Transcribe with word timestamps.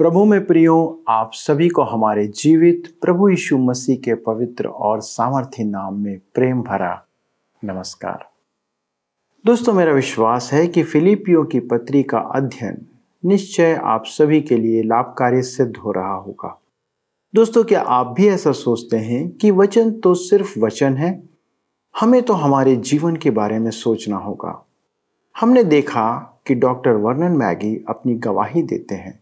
प्रभु 0.00 0.24
में 0.24 0.46
प्रियो, 0.46 1.02
आप 1.08 1.30
सभी 1.34 1.68
को 1.68 1.82
हमारे 1.82 2.26
जीवित 2.26 2.98
प्रभु 3.02 3.28
यीशु 3.28 3.58
मसीह 3.58 3.96
के 3.96 4.14
पवित्र 4.14 4.66
और 4.68 5.00
सामर्थ्य 5.00 5.64
नाम 5.64 5.94
में 5.94 6.20
प्रेम 6.34 6.62
भरा 6.62 7.04
नमस्कार। 7.64 8.30
दोस्तों, 9.46 9.72
मेरा 9.72 9.92
विश्वास 9.92 10.52
है 10.52 10.66
कि 10.66 10.82
फिलिपियो 10.82 11.44
की 11.44 11.60
पत्री 11.60 12.02
का 12.02 12.18
अध्ययन 12.18 12.86
निश्चय 13.24 13.80
आप 13.84 14.02
सभी 14.06 14.40
के 14.40 14.56
लिए 14.56 14.82
लाभकारी 14.82 15.42
सिद्ध 15.42 15.76
हो 15.76 15.92
रहा 15.92 16.14
होगा। 16.14 16.60
दोस्तों, 17.34 17.64
क्या 17.64 17.80
आप 17.80 18.06
भी 18.06 18.28
ऐसा 18.28 18.52
सोचते 18.52 18.96
हैं 18.96 19.28
कि 19.28 19.50
वचन 19.50 19.92
तो 19.92 20.14
सिर्फ़ 20.14 20.58
वचन 20.58 20.96
है? 20.96 21.22
हमें 22.00 22.22
तो 22.22 22.32
हमारे 22.32 22.76
जीवन 22.76 23.16
के 23.16 23.30
बारे 23.30 23.58
में 23.58 23.70
सोचना 23.70 24.16
होगा। 24.16 24.66
हमने 25.40 25.64
देखा 25.64 26.40
कि 26.46 26.54
डॉक्टर 26.54 26.92
वर्नन 26.92 27.32
मैगी 27.32 27.84
अपनी 27.88 28.14
गवाही 28.14 28.62
देते 28.62 28.94
हैं। 28.94 29.19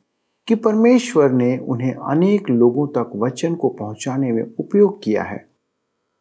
कि 0.48 0.54
परमेश्वर 0.54 1.30
ने 1.30 1.58
उन्हें 1.58 1.94
अनेक 1.94 2.50
लोगों 2.50 2.86
तक 2.88 3.10
वचन 3.16 3.54
को 3.54 3.68
पहुँचाने 3.68 4.32
में 4.32 4.42
उपयोग 4.60 5.02
किया 5.02 5.22
है। 5.22 5.48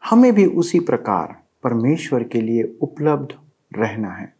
हमें 0.09 0.33
भी 0.35 0.45
उसी 0.45 0.79
प्रकार 0.79 1.35
परमेश्वर 1.63 2.23
के 2.23 2.41
लिए 2.41 2.77
उपलब्ध 2.81 3.33
रहना 3.79 4.09
है। 4.09 4.33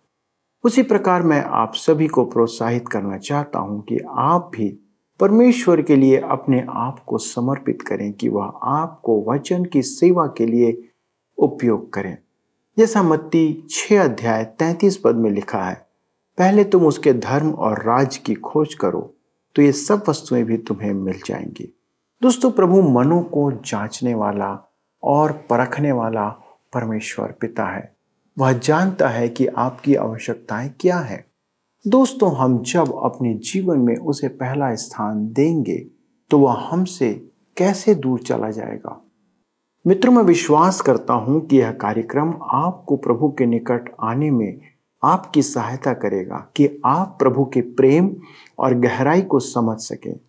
उसी 0.64 0.84
प्रकार 0.84 1.24
मैं 1.24 1.42
आप 1.42 1.74
सभी 1.76 2.08
को 2.08 2.26
प्रोत्साहित 2.26 2.88
करना 2.88 3.18
चाहता 3.18 3.60
हूँ 3.60 3.82
कि 3.82 4.00
आप 4.10 4.52
भी 4.56 4.70
परमेश्वर 5.20 5.82
के 5.82 5.96
लिए 5.96 6.18
अपने 6.18 6.66
आप 6.70 7.04
को 7.08 7.18
समर्पित 7.18 7.82
करें 7.82 8.14
कि 8.14 8.30
वह 8.30 8.52
आपको 8.64 9.24
वचन 9.32 9.66
की 9.66 9.82
सेवा 9.82 10.28
के 10.28 10.46
लिए 10.46 10.78
उपयोग 11.38 11.94
करें। 11.94 12.18
जैसा 12.78 13.04
मत्ती 13.04 13.68
छह 13.70 14.04
अध्याय 14.04 14.46
तैतीस 14.46 14.98
पद 14.98 15.16
में 15.16 15.32
लिखा 15.32 15.64
है, 15.64 15.76
पहले 16.38 16.64
तुम 16.64 16.86
उसके 16.86 17.14
धर्म 17.14 17.52
और 17.52 17.84
राज 17.84 18.18
की 18.18 18.34
खोज 18.34 18.74
करो 18.74 19.14
तो 19.58 19.64
ये 19.64 19.72
सब 19.72 20.04
वस्तुएँ 20.10 20.44
भी 20.44 20.58
तुम्हें 20.58 20.94
मिल 20.94 21.20
जाएँगी। 21.26 21.80
दोस्तों, 22.22 22.52
प्रभु 22.52 22.82
मनों 22.82 23.22
को 23.22 23.52
जांचने 23.52 24.14
वाला 24.14 24.74
और 25.04 25.32
परखने 25.32 25.92
वाला 25.92 26.28
परमेश्वर 26.74 27.32
पिता 27.42 27.66
है। 27.66 27.96
वह 28.38 28.52
जानता 28.54 29.10
है 29.10 29.30
कि 29.30 29.48
आपकी 29.48 29.96
आवश्यकताएँ 29.96 30.70
क्या 30.80 30.98
है। 30.98 31.26
दोस्तों, 31.88 32.36
हम 32.36 32.64
जब 32.64 32.94
अपने 33.04 33.34
जीवन 33.34 33.80
में 33.80 33.96
उसे 33.96 34.28
पहला 34.28 34.76
स्थान 34.76 35.28
देंगे 35.28 35.78
तो 36.32 36.40
वह 36.40 36.68
हमसे 36.70 37.14
कैसे 37.58 37.96
दूर 37.96 38.20
चला 38.20 38.52
जाएगा? 38.52 39.02
मित्रों, 39.88 40.14
मैं 40.14 40.24
विश्वास 40.24 40.82
करता 40.82 41.14
हूँ 41.14 41.46
कि 41.48 41.58
यह 41.58 41.72
कार्यक्रम 41.72 42.34
आपको 42.42 42.98
प्रभु 42.98 43.30
के 43.30 43.46
निकट 43.46 43.96
आने 44.02 44.32
में 44.32 44.60
आपकी 45.04 45.42
सहायता 45.42 45.94
करेगा 45.94 46.38
कि 46.56 46.82
आप 46.86 47.16
प्रभु 47.20 47.46
के 47.46 47.62
प्रेम 47.62 48.16
और 48.60 48.74
गहराई 48.74 49.22
को 49.22 49.40
समझ 49.40 49.80
सकें। 49.80 50.20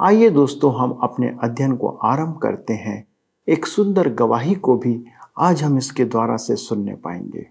आइए 0.00 0.30
दोस्तों, 0.30 0.80
हम 0.80 0.90
अपने 1.02 1.36
अध्ययन 1.42 1.76
को 1.76 1.88
आरंभ 1.88 2.40
करते 2.42 2.74
हैं। 2.74 3.08
एक 3.48 3.66
सुंदर 3.66 4.08
गवाही 4.08 4.54
को 4.54 4.76
भी 4.76 5.04
आज 5.38 5.62
हम 5.62 5.78
इसके 5.78 6.04
द्वारा 6.04 6.36
से 6.36 6.56
सुनने 6.56 6.94
पाएँगे। 6.94 7.46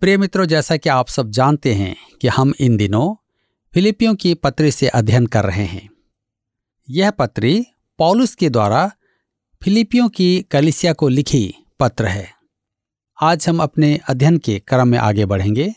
प्रिय 0.00 0.16
मित्रों, 0.16 0.46
जैसा 0.46 0.76
कि 0.76 0.88
आप 0.88 1.08
सब 1.08 1.30
जानते 1.30 1.74
हैं 1.74 1.96
कि 2.20 2.28
हम 2.28 2.52
इन 2.60 2.76
दिनों 2.76 3.14
फिलिपियों 3.74 4.14
की 4.14 4.34
पत्री 4.34 4.70
से 4.70 4.88
अध्ययन 4.88 5.26
कर 5.26 5.44
रहे 5.44 5.64
हैं। 5.64 5.90
यह 6.90 7.10
पत्री 7.10 7.66
पॉलुस 7.98 8.34
के 8.34 8.50
द्वारा 8.50 8.92
फिलिपियों 9.62 10.08
की 10.08 10.42
कलिसिया 10.42 10.92
को 10.92 11.08
लिखी 11.08 11.54
पत्र 11.80 12.04
है। 12.04 12.30
आज 13.22 13.48
हम 13.48 13.62
अपने 13.62 14.00
अध्ययन 14.08 14.38
के 14.38 14.58
क्रम 14.58 14.88
में 14.88 14.98
आगे 14.98 15.26
बढ़ेंगे। 15.26 15.74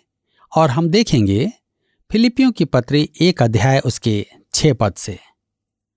और 0.56 0.70
हम 0.70 0.90
देखेंगे 0.90 1.52
फिलिपियों 2.12 2.52
की 2.52 2.66
पत्री 2.66 3.10
एक 3.22 3.44
अध्याय 3.44 3.80
उसके 3.80 4.26
छह 4.54 4.74
पद 4.74 4.94
से। 4.94 5.20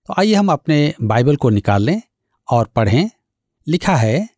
तो 0.06 0.14
आइए 0.18 0.34
हम 0.34 0.52
अपने 0.52 0.94
बाइबल 1.02 1.36
को 1.36 1.50
निकाल 1.50 1.82
लें 1.82 2.02
और 2.50 2.66
पढ़ें। 2.66 3.10
लिखा 3.68 3.96
है, 3.96 4.28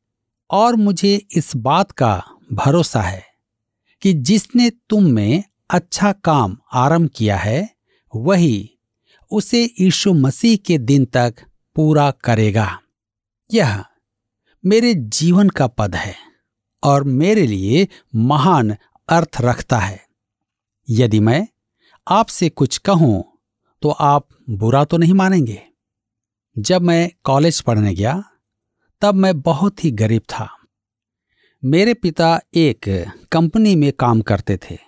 और 0.50 0.76
मुझे 0.76 1.26
इस 1.32 1.56
बात 1.56 1.90
का 1.90 2.24
भरोसा 2.52 3.02
है 3.02 3.24
कि 4.02 4.12
जिसने 4.12 4.70
तुम 4.70 5.04
में 5.04 5.44
अच्छा 5.70 6.12
काम 6.12 6.58
आरंभ 6.72 7.10
किया 7.16 7.36
है, 7.36 7.70
वही 8.16 8.70
उसे 9.30 9.74
यीशु 9.80 10.12
मसीह 10.12 10.56
के 10.56 10.78
दिन 10.78 11.04
तक 11.04 11.34
पूरा 11.74 12.10
करेगा। 12.10 12.80
यह 13.54 13.84
मेरे 14.66 14.94
जीवन 14.94 15.48
का 15.48 15.66
पद 15.66 15.96
है 15.96 16.14
और 16.82 17.04
मेरे 17.04 17.46
लिए 17.46 17.88
महान 18.14 18.76
अर्थ 19.08 19.36
रखता 19.40 19.78
है। 19.78 20.07
यदि 20.90 21.20
मैं 21.20 21.48
आपसे 22.08 22.48
कुछ 22.48 22.78
कहूँ 22.78 23.24
तो 23.82 23.90
आप 23.90 24.28
बुरा 24.50 24.84
तो 24.84 24.96
नहीं 24.96 25.14
मानेंगे। 25.14 25.62
जब 26.58 26.82
मैं 26.82 27.10
कॉलेज 27.24 27.60
पढ़ने 27.60 27.94
गया, 27.94 28.24
तब 29.00 29.14
मैं 29.14 29.40
बहुत 29.40 29.84
ही 29.84 29.90
गरीब 29.90 30.22
था। 30.22 30.48
मेरे 31.64 31.94
पिता 31.94 32.40
एक 32.54 33.10
कंपनी 33.32 33.76
में 33.76 33.92
काम 33.92 34.20
करते 34.20 34.56
थे। 34.56 34.78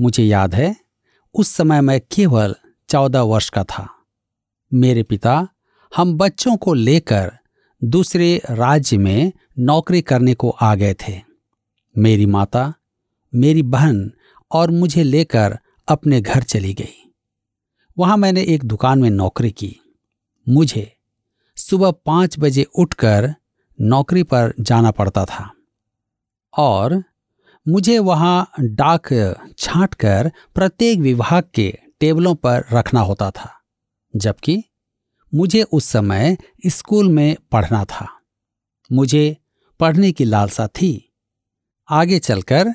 मुझे 0.00 0.24
याद 0.24 0.54
है, 0.54 0.76
उस 1.34 1.48
समय 1.48 1.80
मैं 1.80 2.00
केवल 2.00 2.56
चौदह 2.88 3.20
वर्ष 3.20 3.50
का 3.50 3.64
था। 3.64 3.88
मेरे 4.74 5.02
पिता 5.02 5.48
हम 5.96 6.16
बच्चों 6.18 6.56
को 6.56 6.74
लेकर 6.74 7.32
दूसरे 7.84 8.42
राज्य 8.50 8.98
में 8.98 9.32
नौकरी 9.58 10.02
करने 10.02 10.34
को 10.34 10.50
आ 10.50 10.74
गए 10.74 10.94
थे। 10.94 11.22
मेरी 11.98 12.26
माता, 12.26 12.74
मेरी 13.34 13.62
बहन 13.62 14.12
और 14.50 14.70
मुझे 14.70 15.02
लेकर 15.02 15.58
अपने 15.88 16.20
घर 16.20 16.42
चली 16.42 16.72
गई। 16.74 17.12
वहाँ 17.98 18.16
मैंने 18.16 18.42
एक 18.44 18.64
दुकान 18.64 18.98
में 18.98 19.10
नौकरी 19.10 19.50
की। 19.50 19.76
मुझे 20.46 20.92
सुबह 21.56 21.90
पाँच 22.06 22.38
बजे 22.38 22.62
उठकर 22.74 23.34
नौकरी 23.78 24.22
पर 24.22 24.54
जाना 24.60 24.90
पड़ता 24.90 25.24
था 25.24 25.50
और 26.58 27.02
मुझे 27.66 27.98
वहाँ 27.98 28.50
डाक 28.60 29.08
छांट 29.58 29.94
कर 29.94 30.30
प्रत्येक 30.54 30.98
विभाग 30.98 31.44
के 31.54 31.68
टेबलों 32.00 32.34
पर 32.34 32.64
रखना 32.72 33.00
होता 33.00 33.30
था, 33.30 33.50
जबकि 34.16 34.62
मुझे 35.32 35.62
उस 35.62 35.84
समय 35.84 36.36
स्कूल 36.66 37.08
में 37.08 37.36
पढ़ना 37.52 37.84
था। 37.84 38.08
मुझे 38.92 39.36
पढ़ने 39.80 40.12
की 40.12 40.24
लालसा 40.24 40.66
थी। 40.68 41.12
आगे 41.88 42.18
चलकर 42.18 42.68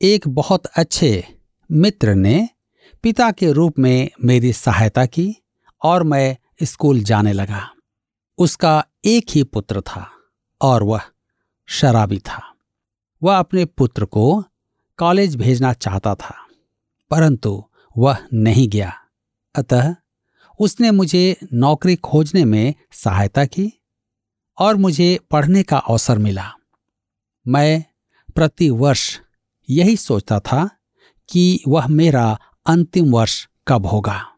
एक 0.00 0.28
बहुत 0.28 0.66
अच्छे 0.66 1.24
मित्र 1.70 2.14
ने 2.14 2.48
पिता 3.02 3.30
के 3.30 3.50
रूप 3.52 3.78
में 3.78 4.10
मेरी 4.24 4.52
सहायता 4.52 5.06
की 5.06 5.34
और 5.82 6.02
मैं 6.02 6.36
स्कूल 6.62 7.00
जाने 7.00 7.32
लगा। 7.32 7.70
उसका 8.38 8.84
एक 9.04 9.30
ही 9.30 9.42
पुत्र 9.42 9.80
था 9.80 10.10
और 10.60 10.82
वह 10.82 11.00
शराबी 11.68 12.18
था। 12.18 12.42
वह 13.22 13.38
अपने 13.38 13.64
पुत्र 13.64 14.04
को 14.04 14.44
कॉलेज 14.98 15.36
भेजना 15.36 15.72
चाहता 15.72 16.14
था, 16.14 16.34
परंतु 17.10 17.64
वह 17.96 18.18
नहीं 18.34 18.68
गया। 18.68 18.92
अतः 19.54 19.94
उसने 20.60 20.90
मुझे 20.90 21.36
नौकरी 21.52 21.96
खोजने 21.96 22.44
में 22.44 22.74
सहायता 22.92 23.44
की 23.44 23.72
और 24.58 24.76
मुझे 24.76 25.18
पढ़ने 25.30 25.62
का 25.62 25.78
अवसर 25.78 26.18
मिला। 26.18 26.52
मैं 27.46 27.84
प्रति 28.36 28.70
वर्ष 28.70 29.18
यही 29.70 29.96
सोचता 29.96 30.40
था 30.40 30.70
कि 31.28 31.60
वह 31.68 31.86
मेरा 31.86 32.38
अंतिम 32.66 33.10
वर्ष 33.10 33.48
कब 33.68 33.86
होगा। 33.86 34.32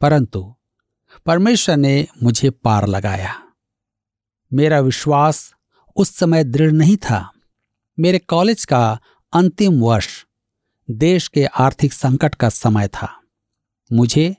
परंतु 0.00 0.54
परमेश्वर 1.26 1.76
ने 1.76 2.06
मुझे 2.22 2.50
पार 2.50 2.86
लगाया। 2.86 3.42
मेरा 4.52 4.80
विश्वास 4.80 5.54
उस 5.96 6.16
समय 6.16 6.44
दृढ़ 6.44 6.72
नहीं 6.72 6.96
था। 6.96 7.32
मेरे 7.98 8.18
कॉलेज 8.18 8.64
का 8.64 9.00
अंतिम 9.32 9.80
वर्ष 9.80 10.26
देश 10.90 11.28
के 11.28 11.44
आर्थिक 11.44 11.92
संकट 11.92 12.34
का 12.34 12.48
समय 12.48 12.88
था। 12.88 13.20
मुझे 13.92 14.36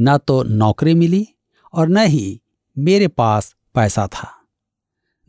न 0.00 0.18
तो 0.18 0.42
नौकरी 0.42 0.94
मिली 0.94 1.28
और 1.72 1.88
न 1.88 1.96
ही 1.96 2.42
मेरे 2.78 3.08
पास 3.08 3.56
पैसा 3.74 4.06
था। 4.06 4.46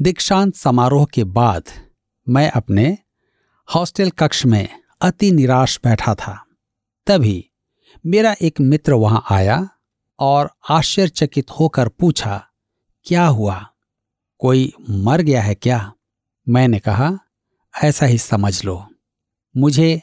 दीक्षांत 0.02 0.56
समारोह 0.56 1.06
के 1.06 1.24
बाद 1.24 1.64
मैं 2.30 2.52
अपने 2.52 2.98
हॉस्टल 3.76 4.10
कक्ष 4.10 4.46
में 4.46 4.68
अति 5.02 5.32
निराश 5.32 5.80
बैठा 5.84 6.16
था। 6.16 6.46
तभी 7.08 7.50
मेरा 8.06 8.36
एक 8.42 8.62
मित्र 8.62 8.94
वहाँ 8.94 9.24
आया 9.30 9.70
और 10.20 10.50
आश्चर्यचकित 10.70 11.52
होकर 11.52 11.88
पूछा, 11.88 12.48
क्या 13.04 13.26
हुआ? 13.26 13.70
कोई 14.40 14.74
मर 14.90 15.22
गया 15.22 15.42
है 15.42 15.56
क्या? 15.56 15.94
मैंने 16.50 16.80
कहा, 16.80 17.20
ऐसा 17.84 18.06
ही 18.06 18.18
समझ 18.18 18.66
लो। 18.66 18.88
मुझे 19.58 20.02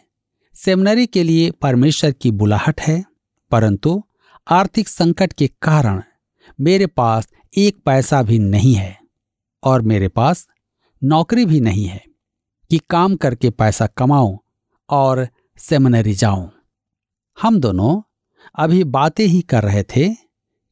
सेमिनरी 0.55 1.07
के 1.07 1.23
लिए 1.23 1.51
परमेश्वर 1.51 2.13
की 2.13 2.31
बुलाहट 2.31 2.81
है, 2.81 3.05
परंतु 3.51 4.05
आर्थिक 4.51 4.89
संकट 4.89 5.33
के 5.33 5.51
कारण 5.63 6.03
मेरे 6.61 6.87
पास 6.87 7.29
एक 7.57 7.77
पैसा 7.85 8.23
भी 8.23 8.39
नहीं 8.39 8.75
है 8.75 8.99
और 9.65 9.83
मेरे 9.83 10.09
पास 10.09 10.49
नौकरी 11.05 11.45
भी 11.45 11.61
नहीं 11.61 11.85
है। 11.85 12.05
कि 12.71 12.79
काम 12.91 13.17
करके 13.17 13.51
पैसा 13.51 13.87
कमाऊं 13.87 14.39
और 14.91 15.29
सेमिनरी 15.59 16.15
जाऊँ। 16.15 16.53
हम 17.43 17.61
दोनों 17.61 18.03
अभी 18.59 18.85
बातें 18.85 19.27
ही 19.27 19.41
कर 19.41 19.63
रहे 19.63 19.83
थे 19.83 20.15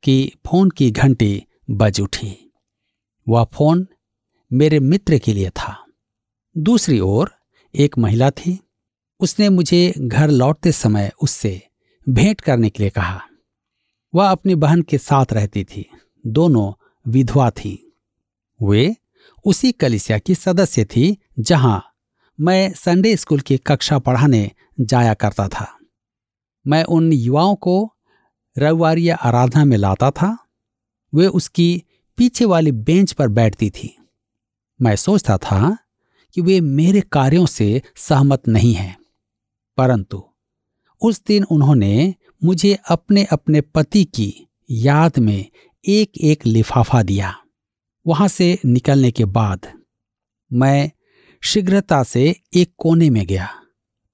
कि 0.02 0.32
फ़ोन 0.46 0.70
की 0.70 0.90
घंटी 0.90 1.44
बज 1.70 2.00
उठी। 2.00 2.52
वह 3.28 3.44
फ़ोन 3.44 3.88
मेरे 4.52 4.80
मित्र 4.80 5.18
के 5.18 5.32
लिए 5.32 5.50
था। 5.50 5.84
दूसरी 6.58 7.00
ओर 7.00 7.32
एक 7.74 7.98
महिला 7.98 8.30
थी। 8.30 8.60
उसने 9.20 9.48
मुझे 9.48 9.94
घर 9.98 10.30
लौटते 10.30 10.72
समय 10.72 11.12
उससे 11.22 11.62
भेंट 12.08 12.40
करने 12.40 12.70
के 12.70 12.82
लिए 12.82 12.90
कहा। 12.90 13.20
वह 14.14 14.30
अपनी 14.30 14.54
बहन 14.54 14.82
के 14.82 14.98
साथ 14.98 15.26
रहती 15.32 15.64
थी। 15.64 15.90
दोनों 16.26 16.72
विधवा 17.10 17.50
थी। 17.50 17.96
वे 18.62 18.96
उसी 19.44 19.72
कलिसिया 19.72 20.18
की 20.18 20.34
सदस्य 20.34 20.84
थी, 20.84 21.16
जहाँ 21.38 21.84
मैं 22.40 22.72
संडे 22.72 23.16
स्कूल 23.16 23.40
की 23.40 23.58
कक्षा 23.58 23.98
पढ़ाने 23.98 24.50
जाया 24.80 25.14
करता 25.14 25.48
था। 25.48 25.78
मैं 26.66 26.84
उन 26.84 27.12
युवाओं 27.12 27.54
को 27.54 27.92
रविवार 28.58 29.10
आराधना 29.10 29.64
में 29.64 29.76
लाता 29.76 30.10
था। 30.10 30.38
वे 31.14 31.26
उसकी 31.26 31.82
पीछे 32.16 32.44
वाली 32.44 32.72
बेंच 32.72 33.12
पर 33.12 33.28
बैठती 33.28 33.70
थी। 33.70 34.08
मैं 34.82 34.96
सोचता 34.96 35.38
था 35.38 35.78
कि 36.34 36.40
वे 36.40 36.60
मेरे 36.60 37.00
कार्यों 37.00 37.46
से 37.46 37.82
सहमत 37.96 38.48
नहीं 38.48 38.74
हैं। 38.74 38.98
परंतु 39.76 40.24
उस 41.02 41.22
दिन 41.26 41.44
उन्होंने 41.44 42.14
मुझे 42.44 42.78
अपने 42.88 43.24
अपने 43.24 43.60
पति 43.60 44.04
की 44.04 44.46
याद 44.70 45.18
में 45.18 45.46
एक 45.88 46.10
एक 46.18 46.46
लिफाफा 46.46 47.02
दिया। 47.02 47.40
वहाँ 48.06 48.28
से 48.28 48.58
निकलने 48.64 49.10
के 49.10 49.24
बाद 49.24 49.66
मैं 50.50 50.90
शीघ्रता 51.42 52.02
से 52.02 52.24
एक 52.56 52.72
कोने 52.78 53.08
में 53.10 53.24
गया 53.26 53.48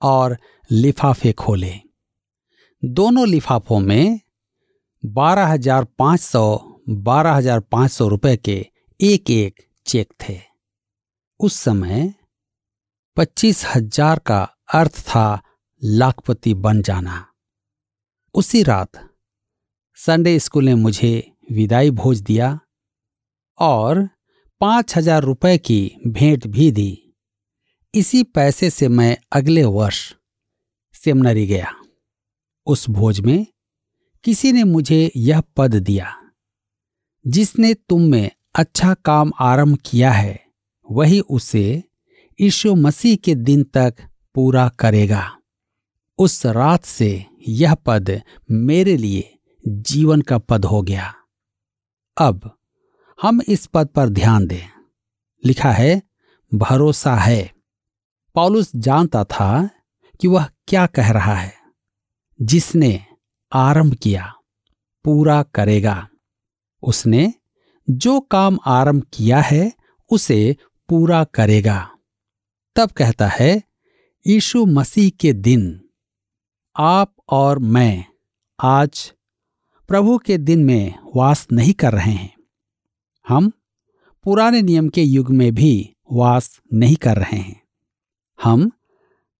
और 0.02 0.36
लिफाफे 0.70 1.32
खोले। 1.32 1.72
दोनों 2.82 3.26
लिफाफों 3.28 3.78
में 3.80 4.20
बारह 5.02 5.46
हज़ार 5.46 5.84
पाँच 5.98 6.20
सौ, 6.20 6.58
बारह 6.88 7.32
हज़ार 7.32 7.60
पाँच 7.60 7.90
सौ 7.90 8.08
रुपए 8.08 8.36
के 8.36 8.56
एक 9.00 9.30
एक 9.30 9.62
चेक 9.86 10.12
थे। 10.20 10.38
उस 11.40 11.56
समय 11.56 12.12
पच्चीस 13.16 13.64
हज़ार 13.66 14.18
का 14.18 14.42
अर्थ 14.74 14.98
था 15.00 15.42
लाखपति 15.82 16.54
बन 16.56 16.82
जाना। 16.82 17.24
उसी 18.34 18.62
रात 18.62 19.08
संडे 19.98 20.38
स्कूल 20.38 20.64
ने 20.64 20.74
मुझे 20.74 21.32
विदाई 21.52 21.90
भोज 21.92 22.20
दिया 22.20 22.58
और 23.58 24.08
पाँच 24.60 24.96
हज़ार 24.96 25.22
रुपए 25.22 25.56
की 25.58 25.80
भेंट 26.06 26.46
भी 26.46 26.70
दी। 26.72 26.98
इसी 27.94 28.22
पैसे 28.24 28.70
से 28.70 28.88
मैं 28.88 29.16
अगले 29.32 29.64
वर्ष 29.64 29.98
सेमनरी 30.94 31.46
गया। 31.46 31.74
उस 32.66 32.88
भोज 32.90 33.20
में 33.20 33.46
किसी 34.24 34.52
ने 34.52 34.64
मुझे 34.64 35.10
यह 35.16 35.40
पद 35.56 35.74
दिया, 35.76 36.14
जिसने 37.24 37.72
तुम 37.74 38.02
में 38.02 38.30
अच्छा 38.54 38.94
काम 38.94 39.32
आरंभ 39.40 39.78
किया 39.84 40.10
है, 40.12 40.40
वही 40.88 41.20
उसे 41.20 41.82
यीशु 42.38 42.74
मसीह 42.76 43.16
के 43.16 43.34
दिन 43.34 43.62
तक 43.74 43.94
पूरा 44.34 44.68
करेगा। 44.78 45.30
उस 46.18 46.44
रात 46.46 46.84
से 46.84 47.24
यह 47.48 47.74
पद 47.76 48.20
मेरे 48.50 48.96
लिए 48.96 49.38
जीवन 49.64 50.20
का 50.20 50.38
पद 50.38 50.64
हो 50.64 50.82
गया। 50.82 51.12
अब 52.16 52.50
हम 53.22 53.42
इस 53.48 53.66
पद 53.66 53.86
पर 53.86 54.08
ध्यान 54.08 54.46
दें। 54.46 54.68
लिखा 55.44 55.72
है, 55.72 56.02
भरोसा 56.54 57.16
है। 57.16 57.52
पॉलुस 58.34 58.72
जानता 58.76 59.24
था 59.24 59.70
कि 60.20 60.28
वह 60.28 60.48
क्या 60.68 60.86
कह 60.86 61.12
रहा 61.12 61.34
है। 61.34 61.54
जिसने 62.42 63.06
आरंभ 63.52 63.94
किया, 63.94 64.34
पूरा 65.04 65.42
करेगा। 65.42 66.08
उसने 66.82 67.34
जो 67.90 68.20
काम 68.20 68.58
आरंभ 68.66 69.06
किया 69.14 69.40
है, 69.40 69.72
उसे 70.10 70.56
पूरा 70.88 71.24
करेगा। 71.24 71.90
तब 72.76 72.90
कहता 72.90 73.28
है, 73.28 73.62
यीशु 74.26 74.66
मसीह 74.66 75.10
के 75.10 75.32
दिन, 75.32 75.88
आप 76.76 77.16
और 77.28 77.58
मैं 77.58 78.04
आज 78.60 79.12
प्रभु 79.88 80.18
के 80.18 80.38
दिन 80.38 80.64
में 80.64 80.94
वास 81.16 81.46
नहीं 81.52 81.72
कर 81.72 81.92
रहे 81.92 82.12
हैं। 82.12 82.41
हम 83.28 83.52
पुराने 84.24 84.62
नियम 84.62 84.88
के 84.88 85.02
युग 85.02 85.30
में 85.30 85.54
भी 85.54 85.72
वास 86.12 86.60
नहीं 86.72 86.96
कर 86.96 87.16
रहे 87.16 87.36
हैं। 87.36 87.60
हम 88.42 88.70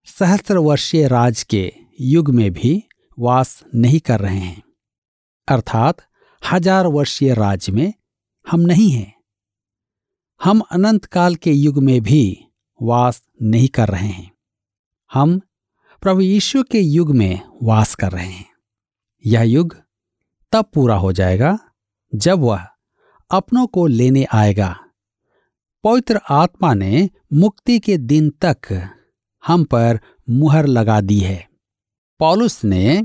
सहस्त्र 0.07 0.59
वर्षीय 0.59 1.07
राज 1.09 1.43
के 1.43 1.73
युग 2.01 2.31
में 2.31 2.51
भी 2.53 2.83
वास 3.19 3.63
नहीं 3.75 4.01
कर 4.01 4.21
रहे 4.21 4.39
हैं। 4.39 4.63
अर्थात 5.49 5.97
हज़ार 6.43 6.87
वर्षीय 6.87 7.35
राज्य 7.35 7.73
में 7.73 7.93
हम 8.47 8.61
नहीं 8.61 8.91
हैं। 8.91 9.13
हम 10.41 10.61
अनंत 10.61 11.05
काल 11.05 11.35
के 11.35 11.53
युग 11.53 11.79
में 11.79 12.01
भी 12.01 12.23
वास 12.81 13.23
नहीं 13.43 13.69
कर 13.69 13.89
रहे 13.89 14.09
हैं। 14.09 14.31
हम 15.13 15.41
प्रभु 16.03 16.21
यीशु 16.21 16.63
के 16.63 16.81
युग 16.81 17.15
में 17.15 17.41
वास 17.63 17.95
कर 17.95 18.13
रहे 18.13 18.27
हैं। 18.27 18.51
यह 19.25 19.43
युग 19.43 19.77
तब 20.53 20.71
पूरा 20.75 20.97
हो 20.97 21.13
जाएगा 21.13 21.59
जब 22.13 22.39
वह 22.39 22.67
अपनों 23.33 23.67
को 23.67 23.87
लेने 23.87 24.27
आएगा। 24.33 24.77
पवित्र 25.85 26.21
आत्मा 26.31 26.73
ने 26.75 27.09
मुक्ति 27.33 27.79
के 27.79 27.97
दिन 27.99 28.31
तक 28.45 28.91
हम 29.45 29.65
पर 29.65 29.99
मुहर 30.31 30.67
लगा 30.67 31.01
दी 31.01 31.19
है। 31.19 31.49
पॉलुस 32.21 32.65
ने 32.65 33.03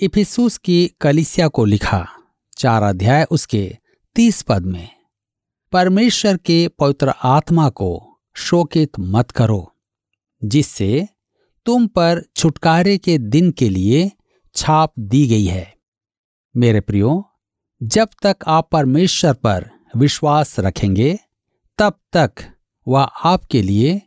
इफिसुस 0.00 0.56
की 0.58 0.86
कलिसिया 1.00 1.48
को 1.48 1.64
लिखा, 1.64 2.06
चार 2.58 2.82
अध्याय 2.82 3.26
उसके 3.30 3.78
तीस 4.16 4.42
पद 4.42 4.66
में, 4.66 4.88
परमेश्वर 5.72 6.36
के 6.36 6.68
पवित्र 6.68 7.12
आत्मा 7.24 7.68
को 7.70 8.18
शोकित 8.36 8.98
मत 9.00 9.30
करो, 9.30 9.72
जिससे 10.42 11.08
तुम 11.66 11.86
पर 11.86 12.22
छुटकारे 12.36 12.96
के 12.98 13.18
दिन 13.18 13.50
के 13.50 13.68
लिए 13.68 14.10
छाप 14.54 14.92
दी 14.98 15.26
गई 15.26 15.44
है। 15.44 15.74
मेरे 16.54 16.80
प्रियो 16.80 17.24
जब 17.82 18.08
तक 18.22 18.36
आप 18.46 18.68
परमेश्वर 18.72 19.34
पर 19.34 19.70
विश्वास 19.96 20.60
रखेंगे, 20.60 21.18
तब 21.78 21.94
तक 22.12 22.32
वह 22.88 23.02
आपके 23.02 23.62
लिए 23.62 24.02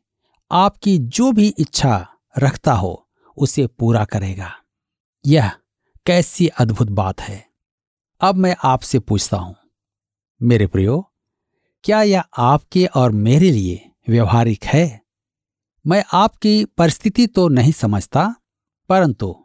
आपकी 0.52 0.98
जो 0.98 1.32
भी 1.32 1.48
इच्छा 1.58 2.08
रखता 2.40 2.74
हो, 2.74 3.10
उसे 3.38 3.68
पूरा 3.68 4.06
करेगा। 4.06 4.52
यह 5.26 5.52
कैसी 6.06 6.48
अद्भुत 6.48 6.90
बात 6.90 7.22
है। 7.22 7.46
अब 8.22 8.36
मैं 8.36 8.56
आपसे 8.64 9.00
पूछता 9.00 9.38
हूँ। 9.38 9.56
मेरे 10.42 10.68
प्रियो, 10.68 11.12
क्या 11.84 12.02
यह 12.02 12.24
आपके 12.38 12.86
और 12.86 13.12
मेरे 13.12 13.52
लिए 13.52 13.90
व्यवहारिक 14.10 14.64
है? 14.64 15.02
मैं 15.88 16.04
आपकी 16.14 16.66
परिस्थिति 16.66 17.28
तो 17.28 17.48
नहीं 17.48 17.72
समझता, 17.72 18.36
परंतु 18.90 19.36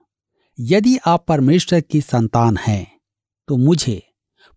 यदि 0.59 0.97
आप 1.07 1.27
परमेश्वर 1.27 1.81
की 1.81 2.01
संतान 2.01 2.57
हैं 2.57 3.01
तो 3.49 3.57
मुझे 3.57 4.10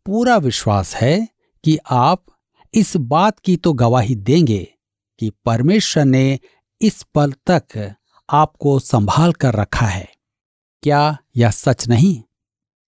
पूरा 0.05 0.37
विश्वास 0.37 0.95
है 0.95 1.27
कि 1.63 1.77
आप 1.89 2.25
इस 2.73 2.97
बात 2.97 3.39
की 3.39 3.57
तो 3.57 3.73
गवाही 3.73 4.15
देंगे 4.15 4.73
कि 5.19 5.29
परमेश्वर 5.29 6.05
ने 6.05 6.39
इस 6.81 7.03
पल 7.03 7.31
तक 7.31 7.95
आपको 8.29 8.79
संभाल 8.79 9.33
कर 9.33 9.53
रखा 9.53 9.85
है। 9.85 10.09
क्या 10.83 11.17
यह 11.35 11.49
सच 11.49 11.87
नहीं? 11.87 12.23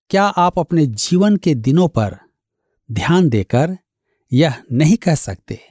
क्या 0.09 0.23
आप 0.23 0.59
अपने 0.59 0.85
जीवन 0.85 1.37
के 1.37 1.55
दिनों 1.55 1.87
पर 1.87 2.19
ध्यान 2.91 3.29
देकर 3.29 3.77
यह 4.33 4.63
नहीं 4.71 4.97
कह 4.97 5.15
सकते 5.15 5.69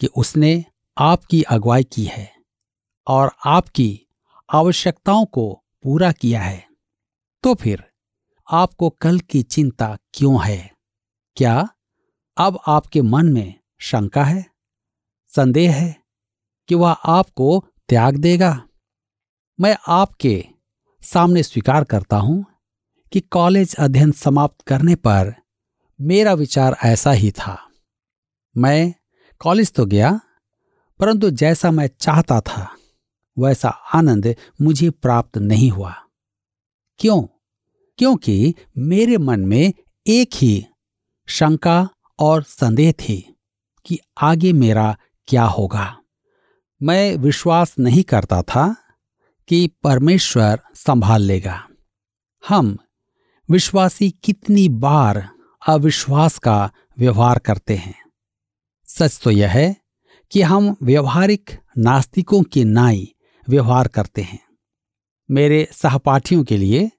कि 0.00 0.06
उसने 0.06 0.64
आपकी 0.98 1.42
अगुवाई 1.42 1.84
की 1.84 2.04
है 2.04 2.32
और 3.06 3.32
आपकी 3.46 4.06
आवश्यकताओं 4.52 5.24
को 5.24 5.64
पूरा 5.82 6.12
किया 6.12 6.42
है? 6.42 6.66
तो 7.42 7.54
फिर 7.54 7.91
आपको 8.52 8.90
कल 8.90 9.18
की 9.20 9.42
चिंता 9.42 9.98
क्यों 10.14 10.44
है? 10.44 10.70
क्या 11.36 11.68
अब 12.36 12.58
आपके 12.66 13.02
मन 13.02 13.26
में 13.26 13.54
शंका 13.80 14.24
है? 14.24 14.46
संदेह 15.28 15.74
है 15.74 15.96
कि 16.68 16.74
वह 16.74 16.90
आपको 16.90 17.64
त्याग 17.88 18.16
देगा? 18.16 18.62
मैं 19.60 19.76
आपके 19.88 20.44
सामने 21.02 21.42
स्वीकार 21.42 21.84
करता 21.84 22.16
हूँ 22.16 22.44
कि 23.12 23.20
कॉलेज 23.20 23.74
अध्ययन 23.78 24.12
समाप्त 24.12 24.60
करने 24.66 24.94
पर 24.94 25.34
मेरा 26.00 26.32
विचार 26.32 26.76
ऐसा 26.84 27.12
ही 27.12 27.30
था। 27.30 27.70
मैं 28.56 28.94
कॉलेज 29.38 29.72
तो 29.72 29.86
गया, 29.86 30.20
परंतु 30.98 31.30
जैसा 31.30 31.70
मैं 31.70 31.90
चाहता 32.00 32.40
था, 32.40 32.76
वैसा 33.38 33.68
आनंद 33.68 34.34
मुझे 34.60 34.90
प्राप्त 34.90 35.38
नहीं 35.38 35.70
हुआ। 35.70 35.94
क्यों? 36.98 37.31
क्योंकि 38.02 38.54
मेरे 38.78 39.18
मन 39.18 39.40
में 39.40 39.72
एक 40.06 40.30
ही 40.34 40.66
शंका 41.28 41.88
और 42.18 42.42
संदेह 42.42 42.92
थी 42.92 43.36
कि 43.86 43.98
आगे 44.20 44.52
मेरा 44.52 44.96
क्या 45.26 45.44
होगा। 45.44 45.98
मैं 46.82 47.16
विश्वास 47.16 47.78
नहीं 47.78 48.02
करता 48.02 48.42
था 48.42 48.76
कि 49.48 49.70
परमेश्वर 49.82 50.60
संभाल 50.74 51.22
लेगा। 51.22 51.68
हम 52.48 52.78
विश्वासी 53.50 54.10
कितनी 54.10 54.68
बार 54.68 55.28
अविश्वास 55.68 56.38
का 56.38 56.70
व्यवहार 56.98 57.38
करते 57.38 57.76
हैं। 57.76 57.94
सच 58.86 59.20
तो 59.24 59.30
यह 59.30 59.50
है 59.50 59.76
कि 60.30 60.42
हम 60.42 60.76
व्यवहारिक 60.82 61.50
नास्तिकों 61.78 62.42
की 62.42 62.64
नाई 62.64 63.14
व्यवहार 63.48 63.88
करते 63.88 64.22
हैं। 64.22 64.40
मेरे 65.30 65.68
सहपाठियों 65.72 66.44
के 66.44 66.56
लिए 66.56 66.90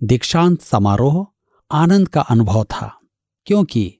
दीक्षांत 0.00 0.60
समारोह 0.62 1.26
आनंद 1.70 2.08
का 2.08 2.20
अनुभव 2.20 2.64
था, 2.64 2.92
क्योंकि 3.46 3.94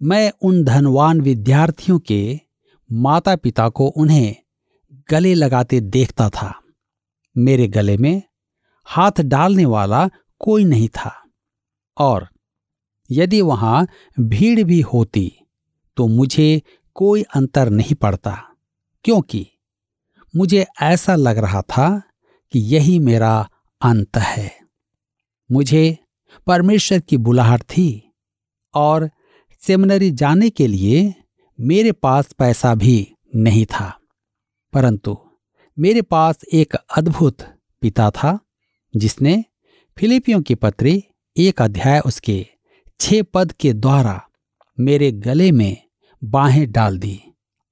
मैं 0.00 0.30
उन 0.42 0.62
धनवान 0.64 1.20
विद्यार्थियों 1.20 1.98
के 1.98 2.40
माता 2.90 3.34
पिता 3.36 3.68
को 3.68 3.86
उन्हें 3.86 4.34
गले 5.10 5.34
लगाते 5.34 5.80
देखता 5.80 6.28
था। 6.30 6.52
मेरे 7.36 7.68
गले 7.68 7.96
में 7.96 8.22
हाथ 8.88 9.20
डालने 9.20 9.64
वाला 9.64 10.08
कोई 10.40 10.64
नहीं 10.64 10.88
था 10.88 11.12
और 11.96 12.28
यदि 13.10 13.40
वहाँ 13.42 13.86
भीड़ 14.20 14.62
भी 14.62 14.80
होती 14.82 15.30
तो 15.96 16.06
मुझे 16.08 16.62
कोई 16.96 17.22
अंतर 17.34 17.70
नहीं 17.70 17.94
पड़ता, 17.94 18.38
क्योंकि 19.04 19.46
मुझे 20.34 20.66
ऐसा 20.82 21.14
लग 21.14 21.38
रहा 21.38 21.62
था 21.62 21.88
कि 22.52 22.58
यही 22.74 22.98
मेरा 22.98 23.48
अंत 23.80 24.16
है। 24.16 24.63
मुझे 25.52 25.98
परमेश्वर 26.46 27.00
की 27.00 27.16
बुलाहट 27.16 27.62
थी 27.62 28.14
और 28.74 29.10
सेमिनरी 29.60 30.10
जाने 30.10 30.50
के 30.50 30.66
लिए 30.66 31.14
मेरे 31.60 31.92
पास 31.92 32.32
पैसा 32.32 32.74
भी 32.74 33.12
नहीं 33.36 33.66
था। 33.66 33.98
परंतु 34.72 35.18
मेरे 35.78 36.02
पास 36.02 36.40
एक 36.52 36.74
अद्भुत 36.74 37.42
पिता 37.80 38.10
था, 38.10 38.38
जिसने 38.96 39.44
फिलिपियों 39.98 40.42
की 40.42 40.54
पत्री 40.54 41.04
एक 41.36 41.62
अध्याय 41.62 42.00
उसके 42.00 42.46
छह 43.00 43.22
पद 43.22 43.52
के 43.52 43.72
द्वारा 43.72 44.28
मेरे 44.80 45.12
गले 45.12 45.52
में 45.52 45.76
बाहें 46.24 46.72
डाल 46.72 46.98
दी 46.98 47.20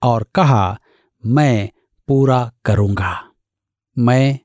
और 0.02 0.26
कहा, 0.34 0.78
मैं 1.26 1.70
पूरा 2.08 2.52
करूँगा। 2.64 3.30
मैं 3.98 4.38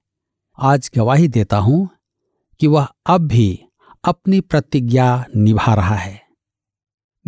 आज 0.57 0.91
गवाही 0.95 1.27
देता 1.27 1.57
हूँ 1.57 1.89
कि 2.59 2.67
वह 2.67 2.87
अब 3.05 3.21
भी 3.21 3.63
अपनी 4.03 4.41
प्रतिज्ञा 4.41 5.25
निभा 5.35 5.73
रहा 5.73 5.95
है। 5.95 6.21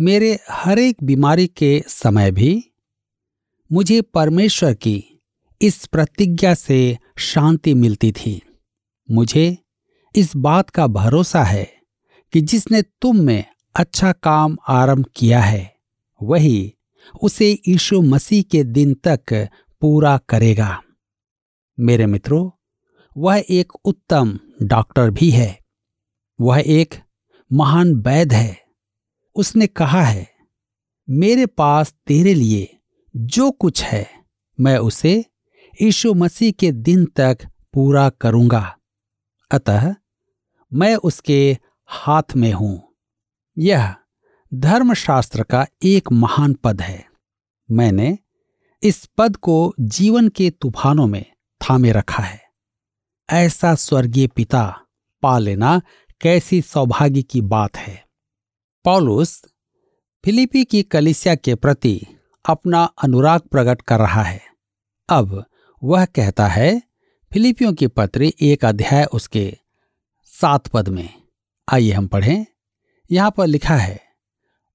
मेरे 0.00 0.38
हर 0.50 0.78
एक 0.78 0.96
बीमारी 1.02 1.46
के 1.46 1.82
समय 1.88 2.30
भी 2.30 2.64
मुझे 3.72 4.00
परमेश्वर 4.00 4.74
की 4.74 5.04
इस 5.62 5.86
प्रतिज्ञा 5.86 6.54
से 6.54 6.98
शांति 7.18 7.74
मिलती 7.74 8.12
थी। 8.12 8.42
मुझे 9.10 9.58
इस 10.16 10.36
बात 10.36 10.70
का 10.70 10.86
भरोसा 10.86 11.44
है 11.44 11.72
कि 12.32 12.40
जिसने 12.40 12.82
तुम 12.82 13.16
में 13.16 13.44
अच्छा 13.74 14.12
काम 14.12 14.56
आरंभ 14.68 15.06
किया 15.16 15.40
है, 15.40 15.76
वही 16.22 16.74
उसे 17.22 17.62
यीशु 17.68 18.02
मसीह 18.02 18.42
के 18.42 18.64
दिन 18.64 18.94
तक 18.94 19.48
पूरा 19.80 20.18
करेगा। 20.18 20.82
मेरे 21.80 22.06
मित्रों 22.06 22.50
वह 23.16 23.44
एक 23.50 23.72
उत्तम 23.84 24.38
डॉक्टर 24.62 25.10
भी 25.10 25.30
है। 25.30 25.60
वह 26.40 26.62
एक 26.66 26.94
महान 27.52 27.94
वैद 27.94 28.32
है। 28.32 28.62
उसने 29.36 29.66
कहा 29.66 30.02
है, 30.02 30.30
मेरे 31.10 31.46
पास 31.46 31.94
तेरे 32.06 32.34
लिए 32.34 32.78
जो 33.16 33.50
कुछ 33.50 33.82
है, 33.82 34.10
मैं 34.60 34.78
उसे 34.78 35.24
यीशु 35.82 36.14
मसीह 36.14 36.52
के 36.52 36.72
दिन 36.72 37.04
तक 37.04 37.38
पूरा 37.74 38.10
करूँगा। 38.10 38.76
अतः 39.50 39.94
मैं 40.72 40.96
उसके 40.96 41.58
हाथ 41.86 42.36
में 42.36 42.52
हूँ। 42.52 42.94
यह 43.58 43.94
धर्मशास्त्र 44.54 45.42
का 45.42 45.66
एक 45.84 46.12
महान 46.12 46.54
पद 46.54 46.80
है। 46.80 47.06
मैंने 47.70 48.18
इस 48.82 49.08
पद 49.18 49.36
को 49.36 49.74
जीवन 49.80 50.28
के 50.28 50.50
तूफानों 50.50 51.06
में 51.06 51.24
थामे 51.60 51.92
रखा 51.92 52.22
है। 52.22 52.39
ऐसा 53.30 53.74
स्वर्गीय 53.74 54.26
पिता 54.26 54.62
पा 55.22 55.38
लेना 55.38 55.80
कैसी 56.20 56.60
सौभाग्य 56.62 57.22
की 57.22 57.40
बात 57.40 57.76
है। 57.76 58.04
पॉलुस 58.84 59.42
फिलिपी 60.24 60.64
की 60.64 60.82
कलिसिया 60.82 61.34
के 61.34 61.54
प्रति 61.54 62.00
अपना 62.44 62.82
अनुराग 63.02 63.40
प्रकट 63.40 63.82
कर 63.82 63.98
रहा 63.98 64.22
है। 64.22 64.40
अब 65.08 65.44
वह 65.82 66.04
कहता 66.04 66.46
है, 66.46 66.82
फिलिपियों 67.32 67.72
की 67.72 67.86
पत्री 67.86 68.34
एक 68.40 68.64
अध्याय 68.64 69.04
उसके 69.04 69.56
सात 70.24 70.66
पद 70.66 70.88
में। 70.88 71.08
आइए 71.68 71.92
हम 71.92 72.06
पढ़ें। 72.06 72.46
यहाँ 73.10 73.30
पर 73.30 73.46
लिखा 73.46 73.76
है, 73.76 74.00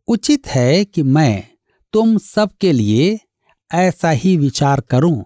उचित 0.07 0.47
है 0.47 0.85
कि 0.85 1.03
मैं 1.03 1.47
तुम 1.93 2.17
सबके 2.17 2.71
लिए 2.71 3.19
ऐसा 3.71 4.09
ही 4.09 4.37
विचार 4.37 4.81
करूँ, 4.81 5.25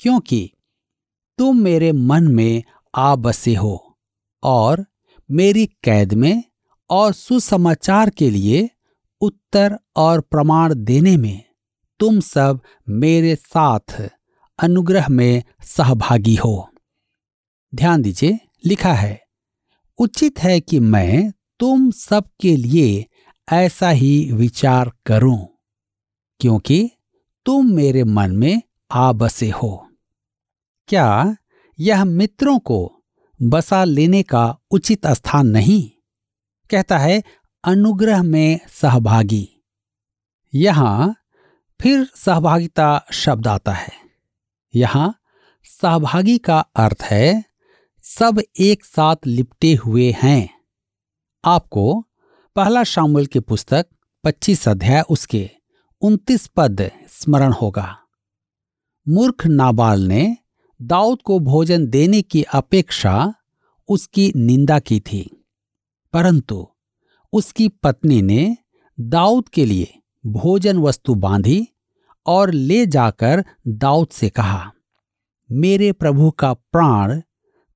क्योंकि 0.00 0.50
तुम 1.40 1.56
मेरे 1.56 1.92
मन 1.92 2.24
में 2.28 2.62
आ 2.94 3.16
बसे 3.16 3.54
हो 3.54 3.98
और 4.42 4.84
मेरी 5.30 5.66
कैद 5.66 6.14
में 6.14 6.44
और 6.90 7.12
सुसमाचार 7.12 8.10
के 8.10 8.30
लिए 8.30 8.70
उत्तर 9.20 9.78
और 9.96 10.20
प्रमाण 10.20 10.74
देने 10.74 11.16
में 11.16 11.44
तुम 12.00 12.20
सब 12.20 12.60
मेरे 12.88 13.36
साथ 13.36 14.10
अनुग्रह 14.58 15.08
में 15.08 15.42
सहभागी 15.62 16.34
हो। 16.34 16.68
ध्यान 17.74 18.02
दीजिए, 18.02 18.38
लिखा 18.66 18.92
है, 18.92 19.20
उचित 19.98 20.38
है 20.38 20.60
कि 20.60 20.80
मैं 20.80 21.32
तुम 21.60 21.90
सबके 21.90 22.56
लिए 22.56 23.06
ऐसा 23.52 23.90
ही 23.90 24.32
विचार 24.32 24.92
करूँ, 25.06 25.48
क्योंकि 26.40 26.90
तुम 27.44 27.66
मेरे 27.66 28.04
मन 28.04 28.36
में 28.36 28.62
आ 28.90 29.12
बसे 29.12 29.50
हो। 29.50 29.89
क्या 30.90 31.36
यह 31.78 32.04
मित्रों 32.04 32.58
को 32.58 33.04
बसा 33.42 33.84
लेने 33.84 34.22
का 34.22 34.58
उचित 34.70 35.06
स्थान 35.06 35.46
नहीं? 35.46 35.90
कहता 36.70 36.98
है, 36.98 37.22
अनुग्रह 37.64 38.22
में 38.22 38.60
सहभागी। 38.68 39.64
यहाँ 40.54 41.16
फिर 41.80 42.10
सहभागिता 42.16 43.06
शब्द 43.12 43.46
आता 43.46 43.72
है। 43.72 43.92
यहाँ 44.74 45.14
सहभागी 45.64 46.38
का 46.38 46.60
अर्थ 46.60 47.02
है, 47.02 47.44
सब 48.02 48.42
एक 48.60 48.84
साथ 48.84 49.16
लिपटे 49.26 49.74
हुए 49.74 50.14
हैं। 50.22 50.60
आपको 51.44 52.04
पहला 52.56 52.84
शामिल 52.84 53.26
की 53.26 53.40
पुस्तक 53.40 53.86
25 54.24 54.68
अध्याय 54.68 55.02
उसके 55.10 55.50
29 56.02 56.46
पद 56.46 56.90
स्मरण 57.08 57.52
होगा। 57.52 57.98
मूर्ख 59.08 59.46
नाबाल 59.46 60.00
ने 60.00 60.36
दाऊद 60.82 61.22
को 61.22 61.38
भोजन 61.38 61.86
देने 61.86 62.22
की 62.22 62.42
अपेक्षा 62.42 63.34
उसकी 63.88 64.32
निंदा 64.36 64.78
की 64.78 65.00
थी। 65.00 65.46
परंतु 66.12 66.66
उसकी 67.32 67.68
पत्नी 67.68 68.22
ने 68.22 68.56
दाऊद 69.00 69.48
के 69.48 69.64
लिए 69.64 69.94
भोजन 70.26 70.78
वस्तु 70.78 71.14
बांधी 71.14 71.68
और 72.26 72.50
ले 72.50 72.86
जाकर 72.86 73.44
दाऊद 73.68 74.08
से 74.08 74.28
कहा, 74.28 74.72
मेरे 75.50 75.92
प्रभु 75.92 76.30
का 76.30 76.52
प्राण 76.52 77.20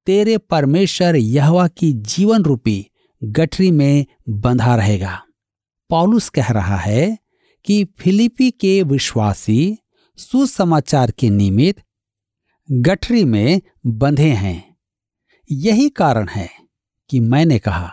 तेरे 0.06 0.38
परमेश्वर 0.38 1.16
यहवा 1.16 1.68
की 1.68 1.92
जीवन 1.92 2.42
रूपी 2.42 2.86
गठरी 3.24 3.70
में 3.70 4.06
बंधा 4.28 4.76
रहेगा। 4.76 5.22
पॉलुस 5.90 6.28
कह 6.28 6.48
रहा 6.48 6.76
है 6.76 7.18
कि 7.64 7.84
फिलिपी 7.84 8.50
के 8.50 8.82
विश्वासी 8.82 9.78
सुसमाचार 10.16 11.10
के 11.10 11.30
निमित्त 11.30 11.82
गठरी 12.70 13.24
में 13.24 13.60
बंधे 13.86 14.30
हैं। 14.30 14.76
यही 15.50 15.88
कारण 15.88 16.28
है 16.28 16.48
कि 17.10 17.20
मैंने 17.20 17.58
कहा 17.58 17.92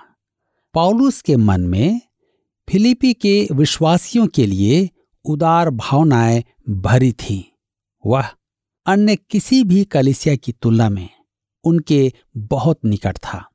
पौलुस 0.73 1.21
के 1.21 1.35
मन 1.35 1.61
में 1.61 2.01
फिलिपी 2.69 3.13
के 3.13 3.47
विश्वासियों 3.51 4.27
के 4.27 4.45
लिए 4.45 4.89
उदार 5.25 5.69
भावनाएँ 5.69 6.43
भरी 6.69 7.11
थीं। 7.11 7.43
वह 8.05 8.29
अन्य 8.85 9.15
किसी 9.15 9.63
भी 9.63 9.83
कलिसिया 9.83 10.35
की 10.35 10.51
तुलना 10.51 10.89
में 10.89 11.09
उनके 11.63 12.13
बहुत 12.37 12.79
निकट 12.85 13.17
था। 13.17 13.49